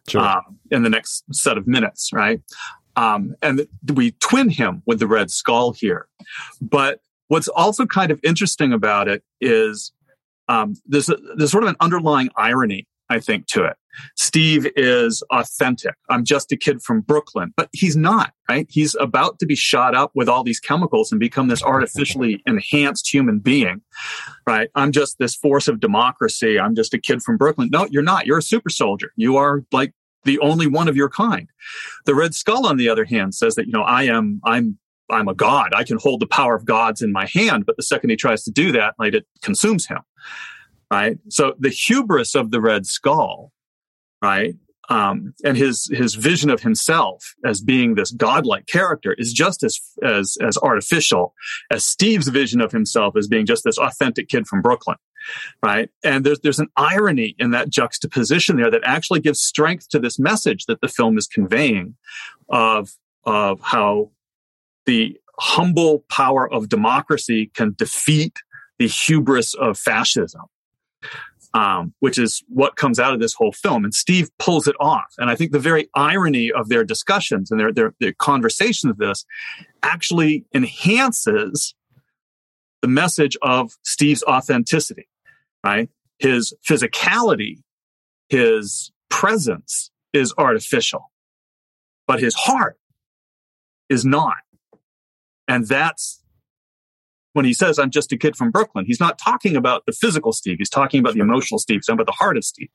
sure. 0.08 0.22
um, 0.22 0.58
in 0.70 0.82
the 0.82 0.90
next 0.90 1.24
set 1.32 1.58
of 1.58 1.66
minutes, 1.66 2.10
right? 2.12 2.40
Um, 2.96 3.34
and 3.42 3.58
th- 3.58 3.68
we 3.94 4.12
twin 4.12 4.48
him 4.48 4.82
with 4.86 5.00
the 5.00 5.06
Red 5.06 5.30
Skull 5.30 5.72
here. 5.72 6.08
But 6.60 7.00
what's 7.28 7.48
also 7.48 7.84
kind 7.84 8.10
of 8.10 8.20
interesting 8.22 8.72
about 8.72 9.08
it 9.08 9.22
is 9.40 9.92
um, 10.48 10.74
there's, 10.86 11.08
a, 11.08 11.16
there's 11.36 11.50
sort 11.50 11.64
of 11.64 11.70
an 11.70 11.76
underlying 11.80 12.30
irony 12.36 12.86
I 13.08 13.20
think, 13.20 13.46
to 13.48 13.64
it. 13.64 13.76
Steve 14.16 14.66
is 14.76 15.22
authentic. 15.30 15.94
I'm 16.10 16.24
just 16.24 16.52
a 16.52 16.56
kid 16.56 16.82
from 16.82 17.00
Brooklyn, 17.00 17.52
but 17.56 17.68
he's 17.72 17.96
not, 17.96 18.32
right? 18.48 18.66
He's 18.68 18.94
about 19.00 19.38
to 19.38 19.46
be 19.46 19.56
shot 19.56 19.94
up 19.94 20.10
with 20.14 20.28
all 20.28 20.44
these 20.44 20.60
chemicals 20.60 21.10
and 21.10 21.18
become 21.18 21.48
this 21.48 21.62
artificially 21.62 22.42
enhanced 22.46 23.12
human 23.12 23.38
being, 23.38 23.80
right? 24.46 24.70
I'm 24.74 24.92
just 24.92 25.18
this 25.18 25.34
force 25.34 25.68
of 25.68 25.80
democracy. 25.80 26.58
I'm 26.58 26.74
just 26.74 26.94
a 26.94 26.98
kid 26.98 27.22
from 27.22 27.36
Brooklyn. 27.36 27.68
No, 27.72 27.86
you're 27.90 28.02
not. 28.02 28.26
You're 28.26 28.38
a 28.38 28.42
super 28.42 28.70
soldier. 28.70 29.12
You 29.16 29.36
are 29.36 29.62
like 29.72 29.92
the 30.24 30.38
only 30.40 30.66
one 30.66 30.88
of 30.88 30.96
your 30.96 31.08
kind. 31.08 31.48
The 32.04 32.14
Red 32.14 32.34
Skull, 32.34 32.66
on 32.66 32.76
the 32.76 32.88
other 32.88 33.04
hand, 33.04 33.34
says 33.34 33.54
that, 33.54 33.66
you 33.66 33.72
know, 33.72 33.82
I 33.82 34.04
am, 34.04 34.40
I'm 34.44 34.78
I'm 35.08 35.28
a 35.28 35.34
god. 35.34 35.72
I 35.72 35.84
can 35.84 35.98
hold 35.98 36.18
the 36.18 36.26
power 36.26 36.56
of 36.56 36.64
gods 36.64 37.00
in 37.00 37.12
my 37.12 37.26
hand. 37.26 37.64
But 37.64 37.76
the 37.76 37.84
second 37.84 38.10
he 38.10 38.16
tries 38.16 38.42
to 38.42 38.50
do 38.50 38.72
that, 38.72 38.94
like 38.98 39.14
it 39.14 39.24
consumes 39.40 39.86
him 39.86 40.00
right? 40.90 41.18
So 41.28 41.54
the 41.58 41.70
hubris 41.70 42.34
of 42.34 42.50
the 42.50 42.60
Red 42.60 42.86
Skull, 42.86 43.52
right? 44.22 44.54
Um, 44.88 45.34
and 45.44 45.56
his 45.56 45.90
his 45.92 46.14
vision 46.14 46.48
of 46.48 46.62
himself 46.62 47.34
as 47.44 47.60
being 47.60 47.94
this 47.94 48.12
godlike 48.12 48.66
character 48.66 49.14
is 49.18 49.32
just 49.32 49.64
as 49.64 49.80
as 50.04 50.36
as 50.40 50.56
artificial 50.58 51.34
as 51.72 51.82
Steve's 51.82 52.28
vision 52.28 52.60
of 52.60 52.70
himself 52.70 53.16
as 53.16 53.26
being 53.26 53.46
just 53.46 53.64
this 53.64 53.78
authentic 53.78 54.28
kid 54.28 54.46
from 54.46 54.62
Brooklyn, 54.62 54.96
right? 55.60 55.90
And 56.04 56.24
there's 56.24 56.38
there's 56.40 56.60
an 56.60 56.68
irony 56.76 57.34
in 57.36 57.50
that 57.50 57.68
juxtaposition 57.68 58.56
there 58.56 58.70
that 58.70 58.82
actually 58.84 59.18
gives 59.18 59.40
strength 59.40 59.88
to 59.88 59.98
this 59.98 60.20
message 60.20 60.66
that 60.66 60.80
the 60.80 60.88
film 60.88 61.18
is 61.18 61.26
conveying 61.26 61.96
of 62.48 62.90
of 63.24 63.60
how 63.62 64.12
the 64.84 65.18
humble 65.40 66.04
power 66.08 66.50
of 66.50 66.68
democracy 66.68 67.50
can 67.54 67.74
defeat 67.76 68.38
the 68.78 68.86
hubris 68.86 69.52
of 69.54 69.76
fascism 69.76 70.42
um, 71.54 71.94
which 72.00 72.18
is 72.18 72.42
what 72.48 72.76
comes 72.76 72.98
out 72.98 73.14
of 73.14 73.20
this 73.20 73.34
whole 73.34 73.52
film. 73.52 73.84
And 73.84 73.94
Steve 73.94 74.30
pulls 74.38 74.66
it 74.68 74.76
off. 74.78 75.14
And 75.18 75.30
I 75.30 75.34
think 75.34 75.52
the 75.52 75.58
very 75.58 75.88
irony 75.94 76.52
of 76.52 76.68
their 76.68 76.84
discussions 76.84 77.50
and 77.50 77.58
their, 77.58 77.72
their, 77.72 77.94
their 77.98 78.12
conversation 78.12 78.90
of 78.90 78.98
this 78.98 79.24
actually 79.82 80.44
enhances 80.54 81.74
the 82.82 82.88
message 82.88 83.36
of 83.40 83.72
Steve's 83.84 84.22
authenticity, 84.24 85.08
right? 85.64 85.88
His 86.18 86.52
physicality, 86.68 87.62
his 88.28 88.92
presence 89.08 89.90
is 90.12 90.34
artificial, 90.36 91.10
but 92.06 92.20
his 92.20 92.34
heart 92.34 92.78
is 93.88 94.04
not. 94.04 94.36
And 95.48 95.66
that's 95.66 96.22
when 97.36 97.44
he 97.44 97.52
says, 97.52 97.78
I'm 97.78 97.90
just 97.90 98.10
a 98.12 98.16
kid 98.16 98.34
from 98.34 98.50
Brooklyn, 98.50 98.86
he's 98.86 98.98
not 98.98 99.18
talking 99.18 99.56
about 99.56 99.84
the 99.84 99.92
physical 99.92 100.32
Steve. 100.32 100.56
He's 100.56 100.70
talking 100.70 101.00
about 101.00 101.12
the 101.12 101.20
emotional 101.20 101.58
Steve. 101.58 101.76
He's 101.76 101.86
talking 101.86 102.00
about 102.00 102.06
the 102.06 102.16
heart 102.16 102.38
of 102.38 102.44
Steve. 102.44 102.70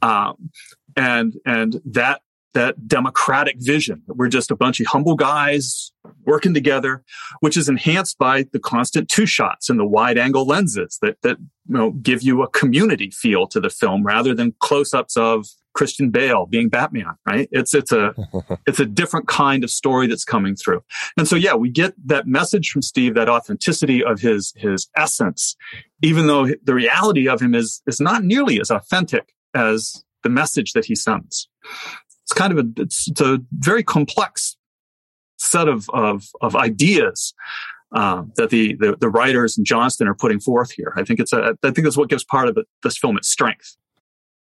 Um, 0.00 0.48
and, 0.96 1.34
and 1.44 1.82
that, 1.84 2.22
that 2.54 2.88
democratic 2.88 3.56
vision 3.58 4.02
that 4.06 4.16
we're 4.16 4.28
just 4.28 4.50
a 4.50 4.56
bunch 4.56 4.80
of 4.80 4.86
humble 4.86 5.16
guys 5.16 5.92
working 6.24 6.54
together, 6.54 7.04
which 7.40 7.58
is 7.58 7.68
enhanced 7.68 8.16
by 8.16 8.46
the 8.52 8.58
constant 8.58 9.10
two 9.10 9.26
shots 9.26 9.68
and 9.68 9.78
the 9.78 9.84
wide 9.84 10.16
angle 10.16 10.46
lenses 10.46 10.98
that, 11.02 11.18
that, 11.22 11.36
you 11.38 11.74
know, 11.74 11.90
give 11.90 12.22
you 12.22 12.42
a 12.42 12.48
community 12.48 13.10
feel 13.10 13.46
to 13.48 13.60
the 13.60 13.68
film 13.68 14.02
rather 14.02 14.34
than 14.34 14.54
close 14.60 14.94
ups 14.94 15.14
of 15.14 15.46
Christian 15.74 16.10
Bale 16.10 16.46
being 16.46 16.68
Batman, 16.68 17.14
right? 17.26 17.48
It's, 17.52 17.74
it's 17.74 17.92
a, 17.92 18.14
it's 18.66 18.80
a 18.80 18.86
different 18.86 19.28
kind 19.28 19.64
of 19.64 19.70
story 19.70 20.06
that's 20.06 20.24
coming 20.24 20.56
through. 20.56 20.82
And 21.16 21.28
so, 21.28 21.36
yeah, 21.36 21.54
we 21.54 21.68
get 21.68 21.94
that 22.06 22.26
message 22.26 22.70
from 22.70 22.82
Steve, 22.82 23.14
that 23.14 23.28
authenticity 23.28 24.02
of 24.02 24.20
his, 24.20 24.52
his 24.56 24.88
essence, 24.96 25.56
even 26.02 26.26
though 26.26 26.48
the 26.62 26.74
reality 26.74 27.28
of 27.28 27.40
him 27.40 27.54
is, 27.54 27.82
is 27.86 28.00
not 28.00 28.24
nearly 28.24 28.60
as 28.60 28.70
authentic 28.70 29.34
as 29.54 30.04
the 30.22 30.28
message 30.30 30.72
that 30.72 30.86
he 30.86 30.94
sends. 30.94 31.48
It's 32.22 32.32
kind 32.32 32.56
of 32.56 32.58
a, 32.58 32.82
it's, 32.82 33.08
it's 33.08 33.20
a 33.20 33.40
very 33.52 33.82
complex 33.82 34.56
set 35.38 35.68
of, 35.68 35.90
of, 35.92 36.24
of 36.40 36.56
ideas 36.56 37.34
um, 37.94 38.32
that 38.36 38.50
the, 38.50 38.74
the, 38.74 38.96
the 38.98 39.08
writers 39.08 39.56
and 39.56 39.66
Johnston 39.66 40.08
are 40.08 40.14
putting 40.14 40.40
forth 40.40 40.72
here. 40.72 40.92
I 40.96 41.04
think 41.04 41.20
it's 41.20 41.32
a 41.32 41.54
I 41.62 41.70
think 41.70 41.84
that's 41.84 41.96
what 41.96 42.08
gives 42.08 42.24
part 42.24 42.48
of 42.48 42.56
it, 42.56 42.66
this 42.82 42.98
film 42.98 43.16
its 43.16 43.28
strength. 43.28 43.76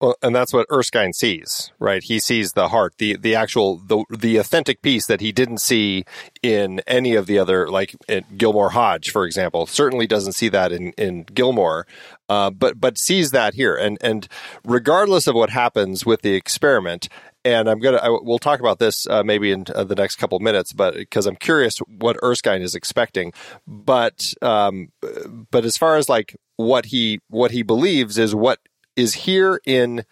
Well, 0.04 0.16
and 0.22 0.36
that's 0.36 0.52
what 0.52 0.66
Erskine 0.70 1.14
sees, 1.14 1.72
right? 1.78 2.02
He 2.02 2.20
sees 2.20 2.52
the 2.52 2.68
heart, 2.68 2.92
the 2.98 3.16
the 3.16 3.34
actual 3.34 3.78
the 3.78 4.04
the 4.10 4.36
authentic 4.36 4.82
piece 4.82 5.06
that 5.06 5.22
he 5.22 5.32
didn't 5.32 5.62
see 5.62 6.04
in 6.42 6.80
any 6.86 7.14
of 7.14 7.24
the 7.24 7.38
other, 7.38 7.68
like 7.68 7.96
Gilmore 8.36 8.68
Hodge, 8.68 9.10
for 9.10 9.24
example. 9.24 9.64
Certainly 9.64 10.06
doesn't 10.06 10.34
see 10.34 10.50
that 10.50 10.72
in 10.72 10.92
in 10.98 11.22
Gilmore, 11.22 11.86
uh, 12.28 12.50
but 12.50 12.78
but 12.78 12.98
sees 12.98 13.30
that 13.30 13.54
here. 13.54 13.74
And 13.76 13.96
and 14.02 14.28
regardless 14.62 15.26
of 15.26 15.36
what 15.36 15.48
happens 15.48 16.04
with 16.04 16.20
the 16.20 16.34
experiment, 16.34 17.08
and 17.42 17.66
I'm 17.66 17.78
gonna 17.78 17.96
I, 17.96 18.10
we'll 18.10 18.38
talk 18.38 18.60
about 18.60 18.78
this 18.78 19.06
uh, 19.06 19.22
maybe 19.24 19.52
in 19.52 19.64
uh, 19.74 19.84
the 19.84 19.94
next 19.94 20.16
couple 20.16 20.38
minutes, 20.38 20.74
but 20.74 20.96
because 20.96 21.24
I'm 21.24 21.36
curious 21.36 21.78
what 21.78 22.18
Erskine 22.22 22.60
is 22.60 22.74
expecting. 22.74 23.32
But 23.66 24.34
um, 24.42 24.90
but 25.50 25.64
as 25.64 25.78
far 25.78 25.96
as 25.96 26.10
like 26.10 26.36
what 26.56 26.84
he 26.84 27.20
what 27.30 27.52
he 27.52 27.62
believes 27.62 28.18
is 28.18 28.34
what 28.34 28.58
is 28.96 29.14
here 29.14 29.60
in 29.66 30.04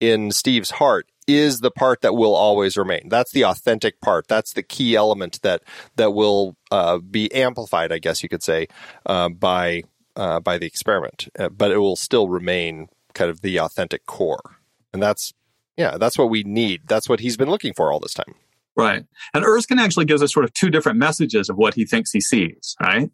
in 0.00 0.30
Steve's 0.30 0.70
heart 0.70 1.08
is 1.26 1.60
the 1.60 1.70
part 1.70 2.00
that 2.00 2.14
will 2.14 2.34
always 2.34 2.76
remain. 2.76 3.08
That's 3.08 3.32
the 3.32 3.44
authentic 3.44 4.00
part. 4.00 4.28
That's 4.28 4.54
the 4.54 4.62
key 4.62 4.96
element 4.96 5.40
that 5.42 5.62
that 5.96 6.12
will 6.12 6.56
uh, 6.70 6.98
be 6.98 7.32
amplified, 7.32 7.92
I 7.92 7.98
guess 7.98 8.22
you 8.22 8.28
could 8.28 8.42
say, 8.42 8.68
uh, 9.06 9.28
by 9.28 9.82
uh, 10.16 10.40
by 10.40 10.58
the 10.58 10.66
experiment. 10.66 11.28
Uh, 11.38 11.50
but 11.50 11.70
it 11.70 11.78
will 11.78 11.96
still 11.96 12.28
remain 12.28 12.88
kind 13.12 13.30
of 13.30 13.42
the 13.42 13.60
authentic 13.60 14.06
core, 14.06 14.56
and 14.92 15.02
that's 15.02 15.34
yeah, 15.76 15.98
that's 15.98 16.18
what 16.18 16.30
we 16.30 16.42
need. 16.42 16.82
That's 16.86 17.08
what 17.08 17.20
he's 17.20 17.36
been 17.36 17.50
looking 17.50 17.74
for 17.74 17.92
all 17.92 18.00
this 18.00 18.14
time. 18.14 18.34
Right. 18.74 19.04
And 19.34 19.44
Erskine 19.44 19.80
actually 19.80 20.04
gives 20.04 20.22
us 20.22 20.32
sort 20.32 20.44
of 20.44 20.52
two 20.54 20.70
different 20.70 20.98
messages 20.98 21.48
of 21.48 21.56
what 21.56 21.74
he 21.74 21.84
thinks 21.84 22.12
he 22.12 22.20
sees. 22.20 22.76
Right. 22.80 23.10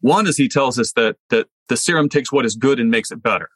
One 0.00 0.26
is 0.26 0.36
he 0.36 0.48
tells 0.48 0.78
us 0.78 0.92
that 0.92 1.16
that 1.30 1.46
the 1.68 1.76
serum 1.76 2.08
takes 2.08 2.30
what 2.30 2.44
is 2.44 2.56
good 2.56 2.78
and 2.78 2.90
makes 2.90 3.10
it 3.10 3.22
better 3.22 3.48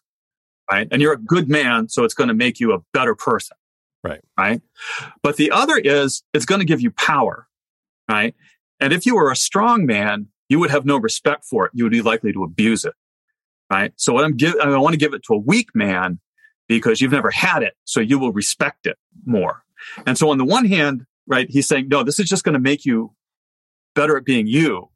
right? 0.70 0.88
And 0.90 1.02
you're 1.02 1.12
a 1.12 1.18
good 1.18 1.48
man, 1.48 1.88
so 1.88 2.04
it's 2.04 2.14
going 2.14 2.28
to 2.28 2.34
make 2.34 2.60
you 2.60 2.72
a 2.72 2.78
better 2.92 3.14
person. 3.14 3.56
Right. 4.04 4.20
Right. 4.38 4.60
But 5.22 5.36
the 5.36 5.50
other 5.50 5.76
is 5.76 6.22
it's 6.32 6.44
going 6.44 6.60
to 6.60 6.64
give 6.64 6.80
you 6.80 6.90
power. 6.92 7.48
Right. 8.08 8.34
And 8.80 8.92
if 8.92 9.06
you 9.06 9.16
were 9.16 9.30
a 9.30 9.36
strong 9.36 9.86
man, 9.86 10.28
you 10.48 10.58
would 10.60 10.70
have 10.70 10.86
no 10.86 10.98
respect 10.98 11.44
for 11.44 11.66
it. 11.66 11.72
You 11.74 11.84
would 11.84 11.92
be 11.92 12.00
likely 12.00 12.32
to 12.32 12.44
abuse 12.44 12.84
it. 12.84 12.94
Right. 13.70 13.92
So 13.96 14.12
what 14.14 14.24
I'm 14.24 14.36
giving, 14.36 14.60
I 14.60 14.76
want 14.78 14.94
to 14.94 14.98
give 14.98 15.14
it 15.14 15.22
to 15.24 15.34
a 15.34 15.38
weak 15.38 15.70
man 15.74 16.20
because 16.68 17.00
you've 17.00 17.12
never 17.12 17.30
had 17.30 17.62
it. 17.62 17.74
So 17.84 18.00
you 18.00 18.18
will 18.18 18.32
respect 18.32 18.86
it 18.86 18.96
more. 19.26 19.62
And 20.06 20.16
so 20.16 20.30
on 20.30 20.38
the 20.38 20.44
one 20.44 20.64
hand, 20.64 21.04
right, 21.26 21.48
he's 21.50 21.66
saying, 21.66 21.88
no, 21.88 22.02
this 22.02 22.18
is 22.18 22.28
just 22.28 22.44
going 22.44 22.54
to 22.54 22.60
make 22.60 22.84
you 22.84 23.14
better 23.94 24.16
at 24.16 24.24
being 24.24 24.46
you. 24.46 24.90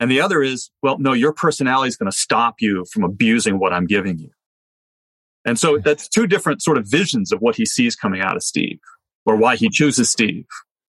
And 0.00 0.10
the 0.10 0.20
other 0.20 0.42
is, 0.42 0.70
well, 0.82 0.98
no, 0.98 1.12
your 1.12 1.32
personality 1.32 1.88
is 1.88 1.96
going 1.96 2.10
to 2.10 2.16
stop 2.16 2.56
you 2.60 2.84
from 2.90 3.04
abusing 3.04 3.58
what 3.58 3.72
I'm 3.72 3.86
giving 3.86 4.18
you. 4.18 4.30
And 5.44 5.58
so 5.58 5.78
that's 5.78 6.08
two 6.08 6.26
different 6.26 6.62
sort 6.62 6.78
of 6.78 6.86
visions 6.86 7.32
of 7.32 7.40
what 7.40 7.56
he 7.56 7.66
sees 7.66 7.94
coming 7.94 8.20
out 8.20 8.36
of 8.36 8.42
Steve 8.42 8.78
or 9.26 9.36
why 9.36 9.56
he 9.56 9.68
chooses 9.68 10.10
Steve. 10.10 10.46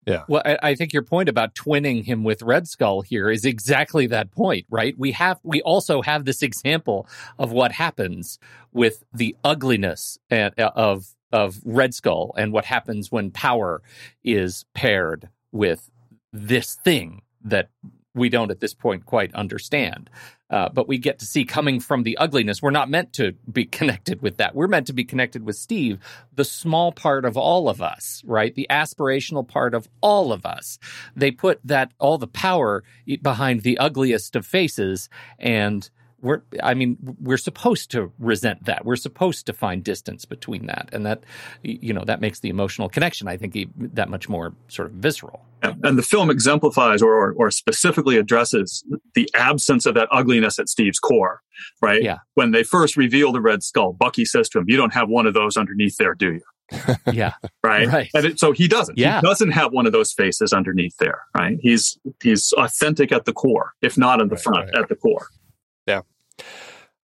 Yeah. 0.05 0.23
Well, 0.27 0.41
I, 0.43 0.57
I, 0.63 0.75
think 0.75 0.93
your 0.93 1.03
point 1.03 1.29
about 1.29 1.53
twinning 1.53 2.03
him 2.03 2.23
with 2.23 2.41
Red 2.41 2.67
Skull 2.67 3.01
here 3.01 3.29
is 3.29 3.45
exactly 3.45 4.07
that 4.07 4.31
point, 4.31 4.65
right? 4.67 4.95
We 4.97 5.11
have, 5.11 5.39
we 5.43 5.61
also 5.61 6.01
have 6.01 6.25
this 6.25 6.41
example 6.41 7.07
of 7.37 7.51
what 7.51 7.71
happens 7.71 8.39
with 8.71 9.03
the 9.13 9.35
ugliness 9.43 10.17
uh, 10.31 10.49
of, 10.57 11.05
of 11.31 11.59
Red 11.63 11.93
Skull 11.93 12.33
and 12.35 12.51
what 12.51 12.65
happens 12.65 13.11
when 13.11 13.29
power 13.29 13.83
is 14.23 14.65
paired 14.73 15.29
with 15.51 15.91
this 16.33 16.75
thing 16.83 17.21
that 17.43 17.69
we 18.15 18.29
don't 18.29 18.51
at 18.51 18.59
this 18.59 18.73
point 18.73 19.05
quite 19.05 19.33
understand. 19.35 20.09
Uh, 20.51 20.69
but 20.69 20.87
we 20.87 20.97
get 20.97 21.19
to 21.19 21.25
see 21.25 21.45
coming 21.45 21.79
from 21.79 22.03
the 22.03 22.17
ugliness. 22.17 22.61
We're 22.61 22.71
not 22.71 22.89
meant 22.89 23.13
to 23.13 23.33
be 23.51 23.65
connected 23.79 24.21
with 24.21 24.37
that. 24.37 24.53
We're 24.53 24.67
meant 24.67 24.87
to 24.87 24.93
be 24.93 25.05
connected 25.05 25.45
with 25.45 25.55
Steve, 25.55 25.99
the 26.35 26.43
small 26.45 26.91
part 26.91 27.25
of 27.25 27.37
all 27.37 27.69
of 27.69 27.81
us, 27.81 28.21
right? 28.25 28.53
The 28.53 28.67
aspirational 28.69 29.47
part 29.47 29.73
of 29.73 29.87
all 30.01 30.33
of 30.33 30.45
us. 30.45 30.77
They 31.15 31.31
put 31.31 31.59
that 31.63 31.93
all 31.99 32.17
the 32.17 32.27
power 32.27 32.83
behind 33.21 33.61
the 33.61 33.77
ugliest 33.77 34.35
of 34.35 34.45
faces 34.45 35.09
and 35.39 35.89
we're 36.21 36.41
i 36.63 36.73
mean 36.73 36.97
we're 37.19 37.37
supposed 37.37 37.91
to 37.91 38.11
resent 38.19 38.65
that. 38.65 38.85
We're 38.85 38.95
supposed 38.95 39.45
to 39.47 39.53
find 39.53 39.83
distance 39.83 40.25
between 40.25 40.67
that. 40.67 40.89
And 40.93 41.05
that 41.05 41.23
you 41.63 41.93
know 41.93 42.03
that 42.05 42.21
makes 42.21 42.39
the 42.39 42.49
emotional 42.49 42.89
connection 42.89 43.27
i 43.27 43.37
think 43.37 43.57
that 43.75 44.09
much 44.09 44.29
more 44.29 44.53
sort 44.67 44.89
of 44.89 44.93
visceral. 44.95 45.45
And 45.63 45.95
the 45.95 46.03
film 46.03 46.31
exemplifies 46.31 47.03
or, 47.03 47.33
or 47.33 47.51
specifically 47.51 48.17
addresses 48.17 48.83
the 49.13 49.29
absence 49.35 49.85
of 49.85 49.93
that 49.93 50.07
ugliness 50.11 50.57
at 50.57 50.69
steve's 50.69 50.99
core 50.99 51.41
right? 51.81 52.01
Yeah. 52.01 52.17
When 52.33 52.51
they 52.51 52.63
first 52.63 52.97
reveal 52.97 53.31
the 53.31 53.41
red 53.41 53.63
skull 53.63 53.93
bucky 53.93 54.25
says 54.25 54.49
to 54.49 54.59
him 54.59 54.65
you 54.67 54.77
don't 54.77 54.93
have 54.93 55.09
one 55.09 55.25
of 55.27 55.33
those 55.33 55.57
underneath 55.57 55.97
there 55.97 56.15
do 56.15 56.33
you? 56.33 56.41
Yeah. 57.11 57.33
Right? 57.63 57.87
Right. 57.87 58.09
And 58.13 58.25
it, 58.25 58.39
so 58.39 58.53
he 58.53 58.67
doesn't. 58.67 58.97
Yeah. 58.97 59.19
he 59.19 59.27
doesn't 59.27 59.51
have 59.51 59.73
one 59.73 59.85
of 59.85 59.91
those 59.91 60.13
faces 60.13 60.53
underneath 60.53 60.95
there 60.97 61.21
right? 61.35 61.57
He's 61.61 61.97
he's 62.21 62.53
authentic 62.53 63.11
at 63.11 63.25
the 63.25 63.33
core 63.33 63.73
if 63.81 63.97
not 63.97 64.21
in 64.21 64.29
the 64.29 64.35
right, 64.35 64.43
front 64.43 64.69
right. 64.73 64.81
at 64.83 64.89
the 64.89 64.95
core. 64.95 65.27
yeah. 65.27 65.40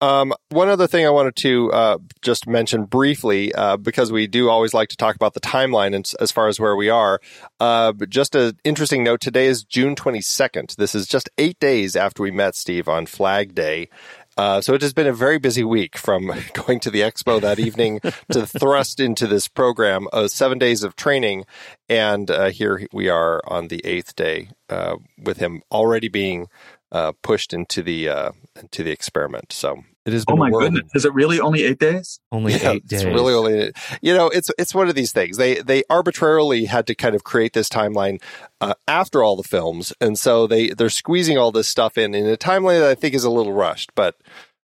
Um, 0.00 0.32
one 0.48 0.68
other 0.68 0.86
thing 0.86 1.04
I 1.04 1.10
wanted 1.10 1.36
to 1.36 1.72
uh, 1.72 1.98
just 2.22 2.46
mention 2.46 2.84
briefly, 2.84 3.54
uh, 3.54 3.76
because 3.76 4.10
we 4.10 4.26
do 4.26 4.48
always 4.48 4.72
like 4.72 4.88
to 4.88 4.96
talk 4.96 5.14
about 5.14 5.34
the 5.34 5.40
timeline 5.40 5.94
and, 5.94 6.10
as 6.20 6.32
far 6.32 6.48
as 6.48 6.58
where 6.58 6.74
we 6.74 6.88
are. 6.88 7.20
Uh, 7.58 7.92
but 7.92 8.08
just 8.08 8.34
an 8.34 8.58
interesting 8.64 9.04
note: 9.04 9.20
today 9.20 9.46
is 9.46 9.62
June 9.62 9.94
22nd. 9.94 10.76
This 10.76 10.94
is 10.94 11.06
just 11.06 11.28
eight 11.36 11.58
days 11.60 11.96
after 11.96 12.22
we 12.22 12.30
met 12.30 12.54
Steve 12.54 12.88
on 12.88 13.06
Flag 13.06 13.54
Day. 13.54 13.88
Uh, 14.36 14.60
so 14.60 14.72
it 14.72 14.80
has 14.80 14.94
been 14.94 15.06
a 15.06 15.12
very 15.12 15.38
busy 15.38 15.64
week 15.64 15.98
from 15.98 16.32
going 16.54 16.80
to 16.80 16.90
the 16.90 17.00
expo 17.00 17.38
that 17.40 17.58
evening 17.58 18.00
to 18.32 18.46
thrust 18.46 18.98
into 18.98 19.26
this 19.26 19.48
program 19.48 20.06
of 20.14 20.30
seven 20.30 20.58
days 20.58 20.82
of 20.82 20.96
training. 20.96 21.44
And 21.90 22.30
uh, 22.30 22.48
here 22.48 22.86
we 22.90 23.10
are 23.10 23.42
on 23.46 23.68
the 23.68 23.84
eighth 23.84 24.16
day 24.16 24.48
uh, 24.70 24.96
with 25.22 25.36
him 25.38 25.60
already 25.70 26.08
being 26.08 26.46
uh, 26.92 27.12
pushed 27.22 27.52
into 27.52 27.82
the 27.82 28.08
uh, 28.08 28.32
into 28.56 28.82
the 28.82 28.90
experiment. 28.90 29.52
So 29.52 29.84
it 30.06 30.12
has 30.12 30.24
been. 30.24 30.34
Oh 30.34 30.38
my 30.38 30.50
goodness! 30.50 30.90
Is 30.94 31.04
it 31.04 31.12
really 31.14 31.40
only 31.40 31.62
eight 31.64 31.78
days? 31.78 32.20
Only 32.32 32.52
yeah, 32.54 32.72
eight 32.72 32.86
days. 32.86 33.02
It's 33.02 33.14
really 33.14 33.34
only. 33.34 33.72
You 34.00 34.14
know, 34.14 34.28
it's 34.28 34.50
it's 34.58 34.74
one 34.74 34.88
of 34.88 34.94
these 34.94 35.12
things. 35.12 35.36
They 35.36 35.56
they 35.56 35.82
arbitrarily 35.90 36.64
had 36.64 36.86
to 36.88 36.94
kind 36.94 37.14
of 37.14 37.24
create 37.24 37.52
this 37.52 37.68
timeline 37.68 38.20
uh, 38.60 38.74
after 38.88 39.22
all 39.22 39.36
the 39.36 39.42
films, 39.42 39.92
and 40.00 40.18
so 40.18 40.46
they 40.46 40.70
they're 40.70 40.90
squeezing 40.90 41.38
all 41.38 41.52
this 41.52 41.68
stuff 41.68 41.98
in 41.98 42.14
in 42.14 42.26
a 42.26 42.36
timeline 42.36 42.80
that 42.80 42.90
I 42.90 42.94
think 42.94 43.14
is 43.14 43.24
a 43.24 43.30
little 43.30 43.52
rushed. 43.52 43.92
But 43.94 44.16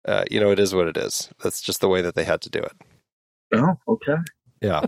uh, 0.05 0.25
you 0.29 0.39
know, 0.39 0.51
it 0.51 0.59
is 0.59 0.75
what 0.75 0.87
it 0.87 0.97
is. 0.97 1.29
That's 1.41 1.61
just 1.61 1.81
the 1.81 1.89
way 1.89 2.01
that 2.01 2.15
they 2.15 2.23
had 2.23 2.41
to 2.41 2.49
do 2.49 2.59
it. 2.59 2.73
Oh, 3.53 3.77
okay. 3.87 4.17
Yeah. 4.61 4.85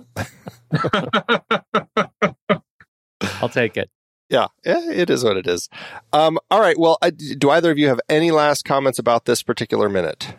I'll 3.41 3.49
take 3.49 3.77
it 3.77 3.89
yeah, 4.33 4.47
it 4.65 5.09
is 5.09 5.23
what 5.23 5.37
it 5.37 5.47
is. 5.47 5.69
Um, 6.11 6.39
all 6.49 6.59
right. 6.59 6.77
Well, 6.77 6.97
I, 7.01 7.11
do 7.11 7.49
either 7.49 7.71
of 7.71 7.77
you 7.77 7.87
have 7.87 8.01
any 8.09 8.31
last 8.31 8.65
comments 8.65 8.99
about 8.99 9.25
this 9.25 9.43
particular 9.43 9.87
minute? 9.87 10.35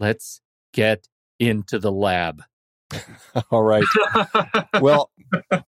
Let's 0.00 0.40
get 0.72 1.06
into 1.38 1.78
the 1.78 1.92
lab. 1.92 2.42
All 3.50 3.62
right. 3.62 3.84
well, 4.80 5.10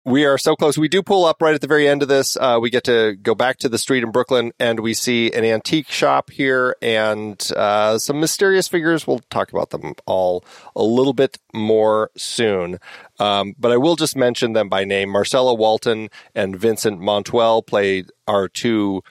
we 0.06 0.26
are 0.26 0.38
so 0.38 0.56
close. 0.56 0.78
We 0.78 0.88
do 0.88 1.02
pull 1.02 1.26
up 1.26 1.42
right 1.42 1.56
at 1.56 1.62
the 1.62 1.68
very 1.68 1.88
end 1.88 2.02
of 2.02 2.08
this. 2.08 2.36
Uh, 2.36 2.60
we 2.62 2.70
get 2.70 2.84
to 2.86 3.16
go 3.22 3.36
back 3.36 3.58
to 3.60 3.70
the 3.70 3.78
street 3.78 4.04
in 4.04 4.12
Brooklyn 4.12 4.52
and 4.60 4.80
we 4.80 4.94
see 4.94 5.32
an 5.32 5.44
antique 5.44 5.90
shop 5.90 6.30
here 6.30 6.76
and 6.82 7.42
uh, 7.56 7.98
some 7.98 8.20
mysterious 8.20 8.68
figures. 8.68 9.08
We'll 9.08 9.22
talk 9.30 9.52
about 9.52 9.70
them 9.70 9.94
all 10.06 10.44
a 10.76 10.84
little 10.84 11.14
bit 11.14 11.40
more 11.54 12.12
soon. 12.18 12.80
Um, 13.20 13.56
but 13.58 13.72
I 13.72 13.78
will 13.78 13.96
just 13.96 14.16
mention 14.16 14.54
them 14.54 14.70
by 14.70 14.84
name. 14.84 15.10
Marcella 15.10 15.54
Walton 15.54 16.10
and 16.36 16.56
Vincent 16.58 17.00
Montwell 17.00 17.66
play 17.66 18.04
our 18.28 18.48
two 18.48 19.04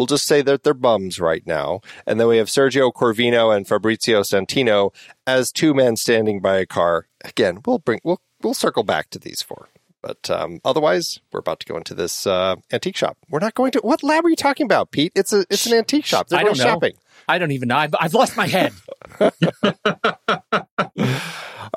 We'll 0.00 0.06
just 0.06 0.26
say 0.26 0.40
that 0.40 0.62
they're 0.62 0.72
bums 0.72 1.20
right 1.20 1.46
now. 1.46 1.82
And 2.06 2.18
then 2.18 2.26
we 2.26 2.38
have 2.38 2.46
Sergio 2.46 2.90
Corvino 2.90 3.54
and 3.54 3.68
Fabrizio 3.68 4.22
Santino 4.22 4.94
as 5.26 5.52
two 5.52 5.74
men 5.74 5.96
standing 5.96 6.40
by 6.40 6.56
a 6.56 6.64
car. 6.64 7.06
Again, 7.22 7.58
we'll 7.66 7.80
bring 7.80 8.00
we'll 8.02 8.22
we'll 8.42 8.54
circle 8.54 8.82
back 8.82 9.10
to 9.10 9.18
these 9.18 9.42
four. 9.42 9.68
But 10.00 10.30
um, 10.30 10.60
otherwise, 10.64 11.20
we're 11.30 11.40
about 11.40 11.60
to 11.60 11.66
go 11.66 11.76
into 11.76 11.92
this 11.92 12.26
uh, 12.26 12.56
antique 12.72 12.96
shop. 12.96 13.18
We're 13.28 13.40
not 13.40 13.52
going 13.52 13.72
to. 13.72 13.80
What 13.80 14.02
lab 14.02 14.24
are 14.24 14.30
you 14.30 14.36
talking 14.36 14.64
about, 14.64 14.90
Pete? 14.90 15.12
It's 15.14 15.34
a 15.34 15.44
it's 15.50 15.66
an 15.66 15.74
antique 15.74 16.06
shop. 16.06 16.28
They're 16.28 16.38
I 16.38 16.44
don't 16.44 16.56
know. 16.56 16.80
I 17.28 17.36
don't 17.36 17.50
even 17.50 17.68
know. 17.68 17.76
I've, 17.76 17.94
I've 18.00 18.14
lost 18.14 18.38
my 18.38 18.46
head. 18.46 18.72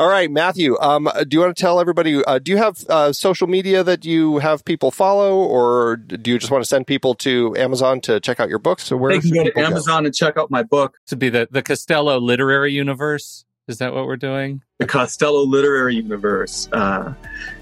All 0.04 0.10
right, 0.10 0.30
Matthew. 0.30 0.78
Um, 0.82 1.10
do 1.30 1.38
you 1.38 1.40
want 1.40 1.56
to 1.56 1.62
tell 1.62 1.80
everybody? 1.80 2.22
Uh, 2.26 2.38
do 2.38 2.52
you 2.52 2.58
have 2.58 2.84
uh, 2.90 3.14
social 3.14 3.48
media 3.48 3.86
that 3.86 4.04
you 4.04 4.40
have 4.40 4.66
people 4.66 4.92
follow, 4.92 5.38
or 5.38 5.96
do 5.96 6.30
you 6.30 6.38
just 6.38 6.52
want 6.52 6.62
to 6.62 6.68
send 6.68 6.88
people 6.88 7.16
to 7.16 7.56
Amazon 7.56 8.02
to 8.02 8.20
check 8.20 8.42
out 8.42 8.50
your 8.50 8.60
books? 8.60 8.84
So 8.84 8.98
where 8.98 9.14
They 9.14 9.22
can 9.22 9.34
go 9.34 9.46
to 9.46 9.52
people 9.52 9.64
Amazon 9.64 10.06
and 10.06 10.14
check 10.14 10.36
out 10.36 10.52
my 10.52 10.62
book, 10.62 10.98
to 11.08 11.16
be 11.16 11.30
the, 11.30 11.48
the 11.50 11.62
Costello 11.62 12.20
literary 12.20 12.74
universe. 12.74 13.46
Is 13.70 13.78
that 13.78 13.94
what 13.94 14.06
we're 14.06 14.18
doing? 14.18 14.62
The 14.80 14.88
Costello 14.88 15.46
Literary 15.46 15.96
Universe. 15.96 16.68
Uh, 16.74 17.14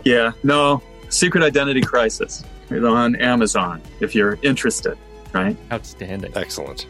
yeah, 0.03 0.31
no, 0.41 0.81
Secret 1.09 1.43
Identity 1.43 1.81
Crisis. 1.81 2.43
It's 2.71 2.83
on 2.83 3.17
Amazon 3.17 3.83
if 3.99 4.15
you're 4.15 4.39
interested, 4.41 4.97
right? 5.31 5.55
Outstanding. 5.71 6.35
Excellent. 6.35 6.87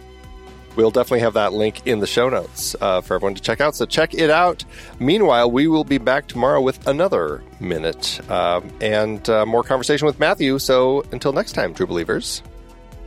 We'll 0.75 0.91
definitely 0.91 1.19
have 1.21 1.33
that 1.33 1.53
link 1.53 1.85
in 1.85 1.99
the 1.99 2.07
show 2.07 2.29
notes 2.29 2.75
uh, 2.79 3.01
for 3.01 3.15
everyone 3.15 3.35
to 3.35 3.41
check 3.41 3.59
out. 3.61 3.75
So 3.75 3.85
check 3.85 4.13
it 4.13 4.29
out. 4.29 4.63
Meanwhile, 4.99 5.51
we 5.51 5.67
will 5.67 5.83
be 5.83 5.97
back 5.97 6.27
tomorrow 6.27 6.61
with 6.61 6.87
another 6.87 7.43
minute 7.59 8.19
um, 8.31 8.71
and 8.79 9.27
uh, 9.29 9.45
more 9.45 9.63
conversation 9.63 10.05
with 10.05 10.19
Matthew. 10.19 10.59
So 10.59 11.03
until 11.11 11.33
next 11.33 11.53
time, 11.53 11.73
true 11.73 11.87
believers. 11.87 12.41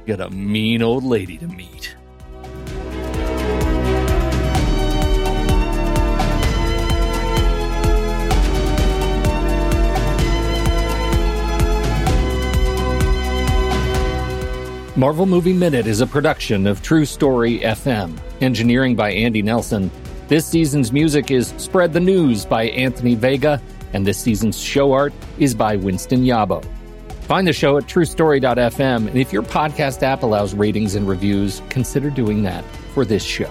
Got 0.07 0.21
a 0.21 0.31
mean 0.31 0.83
old 0.83 1.05
lady 1.05 1.39
to 1.39 1.47
meet. 1.47 1.97
Marvel 14.97 15.27
Movie 15.27 15.53
Minute 15.53 15.89
is 15.89 16.01
a 16.01 16.07
production 16.07 16.69
of 16.69 16.81
True 16.81 17.05
Story 17.05 17.59
FM. 17.59 18.17
Engineering 18.41 18.95
by 18.95 19.11
Andy 19.11 19.43
Nelson. 19.43 19.91
This 20.29 20.47
season's 20.47 20.93
music 20.93 21.33
is 21.33 21.49
Spread 21.57 21.93
the 21.93 21.99
News 21.99 22.45
by 22.45 22.69
Anthony 22.69 23.17
Vega, 23.17 23.61
and 23.93 24.07
this 24.07 24.19
season's 24.19 24.57
show 24.57 24.93
art 24.93 25.13
is 25.37 25.53
by 25.53 25.75
Winston 25.75 26.23
Yabo. 26.23 26.65
Find 27.23 27.45
the 27.45 27.53
show 27.53 27.77
at 27.77 27.85
truestory.fm, 27.85 29.09
and 29.09 29.17
if 29.17 29.33
your 29.33 29.43
podcast 29.43 30.05
app 30.05 30.23
allows 30.23 30.55
ratings 30.55 30.95
and 30.95 31.09
reviews, 31.09 31.61
consider 31.71 32.09
doing 32.09 32.45
that 32.45 32.65
for 32.95 33.05
this 33.05 33.25
show. 33.25 33.51